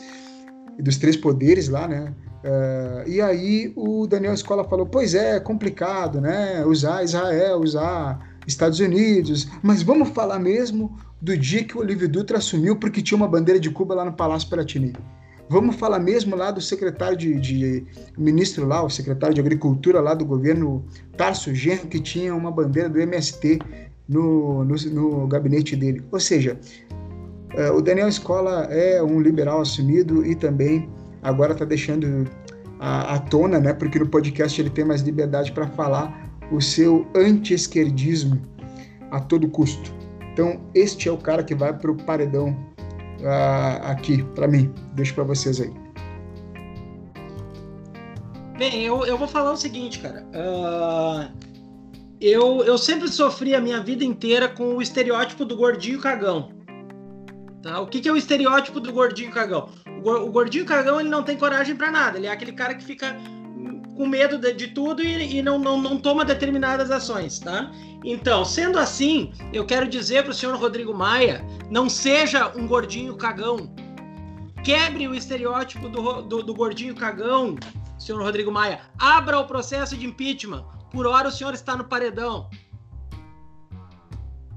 [0.79, 2.13] dos três poderes lá, né?
[2.45, 6.65] Uh, e aí o Daniel Escola falou: pois é, é complicado, né?
[6.67, 10.95] Usar Israel, usar Estados Unidos, mas vamos falar mesmo
[11.25, 14.13] do dia que o Olívio Dutra assumiu porque tinha uma bandeira de Cuba lá no
[14.13, 14.93] Palácio Piratini.
[15.49, 20.13] Vamos falar mesmo lá do secretário de, de, ministro lá, o secretário de Agricultura lá
[20.13, 20.85] do governo
[21.17, 23.59] Tarso Genro, que tinha uma bandeira do MST
[24.07, 26.05] no, no, no gabinete dele.
[26.13, 26.59] Ou seja,
[27.55, 30.91] uh, o Daniel Escola é um liberal assumido e também
[31.23, 32.29] agora está deixando
[32.79, 33.73] a, tona, né?
[33.73, 38.43] Porque no podcast ele tem mais liberdade para falar o seu anti-esquerdismo
[39.11, 40.04] a todo custo.
[40.35, 42.51] Então, este é o cara que vai para o paredão
[43.21, 44.75] uh, aqui, para mim.
[44.95, 45.73] Deixo para vocês aí.
[48.59, 50.27] Bem, eu, eu vou falar o seguinte, cara.
[50.35, 51.33] Uh,
[52.21, 56.51] eu, eu sempre sofri a minha vida inteira com o estereótipo do gordinho cagão.
[57.63, 57.81] Tá?
[57.81, 59.69] O que, que é o estereótipo do gordinho cagão?
[60.05, 62.19] O, gordinho cagão ele não tem coragem para nada.
[62.19, 63.17] Ele é aquele cara que fica
[63.97, 67.71] com medo de, de tudo e, e, não, não, não toma determinadas ações, tá?
[68.05, 73.17] Então, sendo assim, eu quero dizer para o senhor Rodrigo Maia, não seja um gordinho
[73.17, 73.75] cagão.
[74.63, 77.57] Quebre o estereótipo do, do, do gordinho cagão,
[77.99, 78.81] senhor Rodrigo Maia.
[78.99, 80.65] Abra o processo de impeachment.
[80.91, 82.49] Por hora o senhor está no paredão.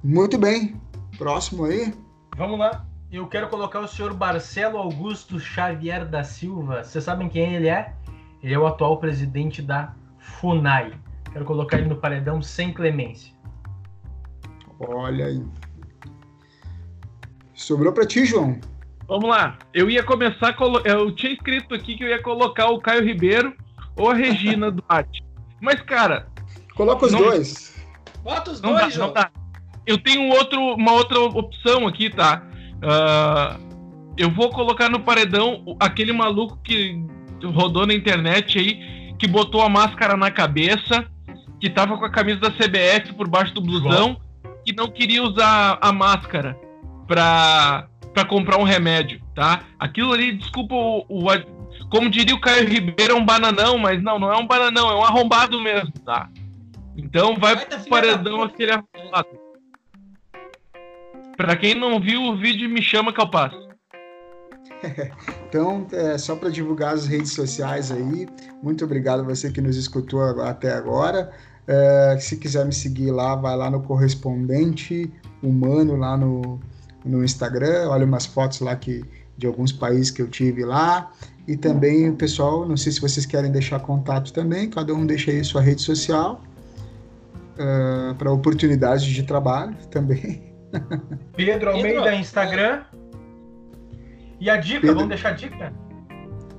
[0.03, 0.79] Muito bem.
[1.17, 1.93] Próximo aí.
[2.37, 2.85] Vamos lá.
[3.11, 6.83] Eu quero colocar o senhor Marcelo Augusto Xavier da Silva.
[6.83, 7.96] Vocês sabem quem ele é?
[8.47, 10.93] Ele é o atual presidente da FUNAI.
[11.33, 13.33] Quero colocar ele no paredão sem clemência.
[14.79, 15.43] Olha aí.
[17.53, 18.57] Sobrou para ti, João.
[19.05, 19.57] Vamos lá.
[19.73, 20.55] Eu ia começar.
[20.85, 23.53] Eu tinha escrito aqui que eu ia colocar o Caio Ribeiro
[23.97, 25.21] ou a Regina Duarte.
[25.59, 26.29] Mas, cara.
[26.73, 27.19] Coloca os não...
[27.19, 27.75] dois.
[28.23, 29.07] Bota os não dois, dá, João.
[29.07, 29.29] Não dá.
[29.85, 32.43] Eu tenho outro, uma outra opção aqui, tá?
[32.77, 37.05] Uh, eu vou colocar no paredão aquele maluco que
[37.43, 41.05] rodou na internet aí, que botou a máscara na cabeça,
[41.59, 44.19] que tava com a camisa da CBF por baixo do blusão,
[44.65, 46.57] que não queria usar a máscara
[47.07, 49.61] pra, pra comprar um remédio, tá?
[49.79, 51.29] Aquilo ali, desculpa o, o
[51.89, 54.95] como diria o Caio Ribeiro, é um bananão, mas não, não é um bananão, é
[54.95, 56.29] um arrombado mesmo, tá?
[56.97, 59.29] Então vai, vai pro paredão aquele arrombado.
[61.37, 63.66] Pra quem não viu o vídeo, me chama que eu passo.
[65.47, 68.27] então, é, só para divulgar as redes sociais aí,
[68.61, 71.31] muito obrigado a você que nos escutou até agora.
[71.67, 75.11] É, se quiser me seguir lá, vai lá no correspondente
[75.43, 76.59] humano lá no,
[77.03, 79.03] no Instagram, olha umas fotos lá que,
[79.37, 81.11] de alguns países que eu tive lá.
[81.47, 85.31] E também o pessoal, não sei se vocês querem deixar contato também, cada um deixa
[85.31, 86.41] aí sua rede social
[87.53, 90.43] uh, para oportunidades de trabalho também.
[91.35, 92.19] Pedro Almeida, Pedro.
[92.19, 92.83] Instagram.
[94.39, 94.95] E a dica, Pedro.
[94.95, 95.73] vamos deixar a dica?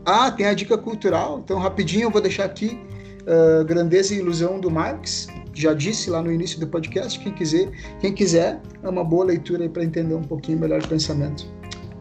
[0.05, 2.81] Ah, tem a dica cultural, então rapidinho eu vou deixar aqui
[3.23, 5.29] uh, Grandeza e Ilusão do Marx.
[5.55, 7.71] Já disse lá no início do podcast, quem quiser,
[8.01, 11.47] quem quiser é uma boa leitura para entender um pouquinho melhor o pensamento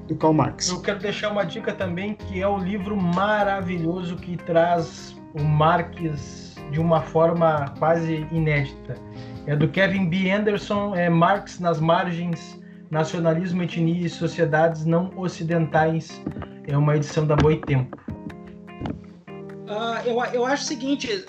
[0.08, 0.70] do Karl Marx.
[0.70, 6.56] Eu quero deixar uma dica também, que é o livro maravilhoso que traz o Marx
[6.72, 8.96] de uma forma quase inédita.
[9.46, 10.30] É do Kevin B.
[10.30, 12.60] Anderson, é Marx nas margens,
[12.90, 16.22] nacionalismo, etnia e sociedades não ocidentais.
[16.68, 17.98] É uma edição da Boitempo.
[19.68, 21.26] Uh, eu, eu acho o seguinte,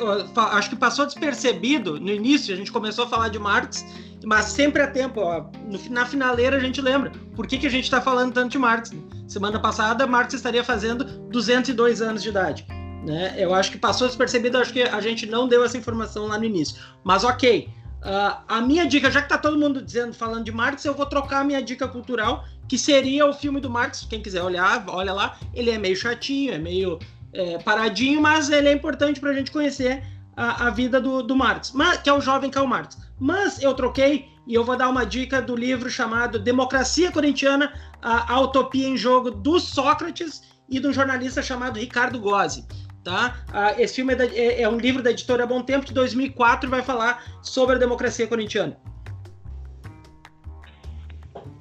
[0.52, 3.84] acho que passou despercebido no início, a gente começou a falar de Marx,
[4.24, 7.70] mas sempre a tempo, ó, no, na finaleira a gente lembra por que, que a
[7.70, 8.92] gente está falando tanto de Marx.
[9.26, 12.64] Semana passada, Marx estaria fazendo 202 anos de idade.
[13.04, 13.34] Né?
[13.36, 16.44] Eu acho que passou despercebido, acho que a gente não deu essa informação lá no
[16.44, 16.80] início.
[17.02, 17.68] Mas ok,
[18.02, 21.06] uh, a minha dica, já que está todo mundo dizendo, falando de Marx, eu vou
[21.06, 24.06] trocar a minha dica cultural, que seria o filme do Marx.
[24.08, 25.38] Quem quiser olhar, olha lá.
[25.54, 26.98] Ele é meio chatinho, é meio
[27.32, 30.02] é, paradinho, mas ele é importante para a gente conhecer
[30.36, 32.96] a, a vida do, do Marx, mas, que é o jovem Karl Marx.
[33.18, 38.32] Mas eu troquei e eu vou dar uma dica do livro chamado Democracia Corintiana, a,
[38.32, 42.64] a Utopia em Jogo, do Sócrates e de um jornalista chamado Ricardo Gozzi.
[43.08, 43.74] Tá?
[43.78, 46.82] esse filme é, da, é, é, um livro da editora Bom Tempo de 2004 vai
[46.82, 48.76] falar sobre a democracia corintiana.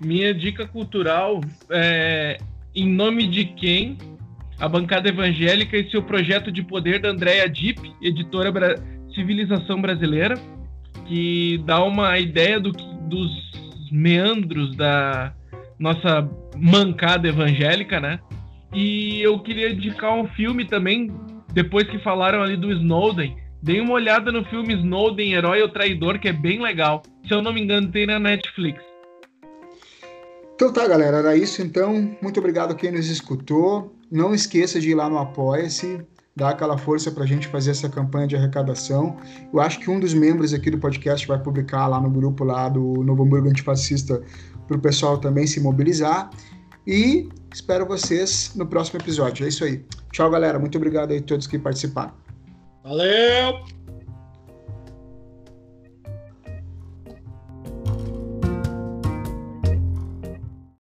[0.02, 1.40] Minha dica cultural
[1.70, 2.38] é
[2.76, 3.98] Em Nome de Quem,
[4.60, 8.76] a bancada evangélica e seu projeto de poder da Andrea Dipp, editora Bra
[9.16, 10.36] Civilização Brasileira
[11.08, 13.32] que dá uma ideia do, dos
[13.92, 15.34] meandros da
[15.80, 18.20] nossa mancada evangélica, né?
[18.74, 21.10] E eu queria indicar um filme também,
[21.54, 23.38] depois que falaram ali do Snowden.
[23.62, 27.02] Dei uma olhada no filme Snowden, Herói ou Traidor, que é bem legal.
[27.28, 28.82] Se eu não me engano, tem na Netflix.
[30.56, 32.16] Então tá, galera, era isso então.
[32.22, 33.96] Muito obrigado quem nos escutou.
[34.12, 36.06] Não esqueça de ir lá no Apoia-se
[36.38, 39.18] dar aquela força para a gente fazer essa campanha de arrecadação.
[39.52, 42.70] Eu acho que um dos membros aqui do podcast vai publicar lá no grupo lá
[42.70, 44.22] do Novo Hamburgo Antifascista
[44.68, 46.30] para o pessoal também se mobilizar.
[46.86, 49.46] E espero vocês no próximo episódio.
[49.46, 49.84] É isso aí.
[50.18, 50.58] Tchau, galera.
[50.58, 52.12] Muito obrigado aí a todos que participaram.
[52.84, 53.77] Valeu!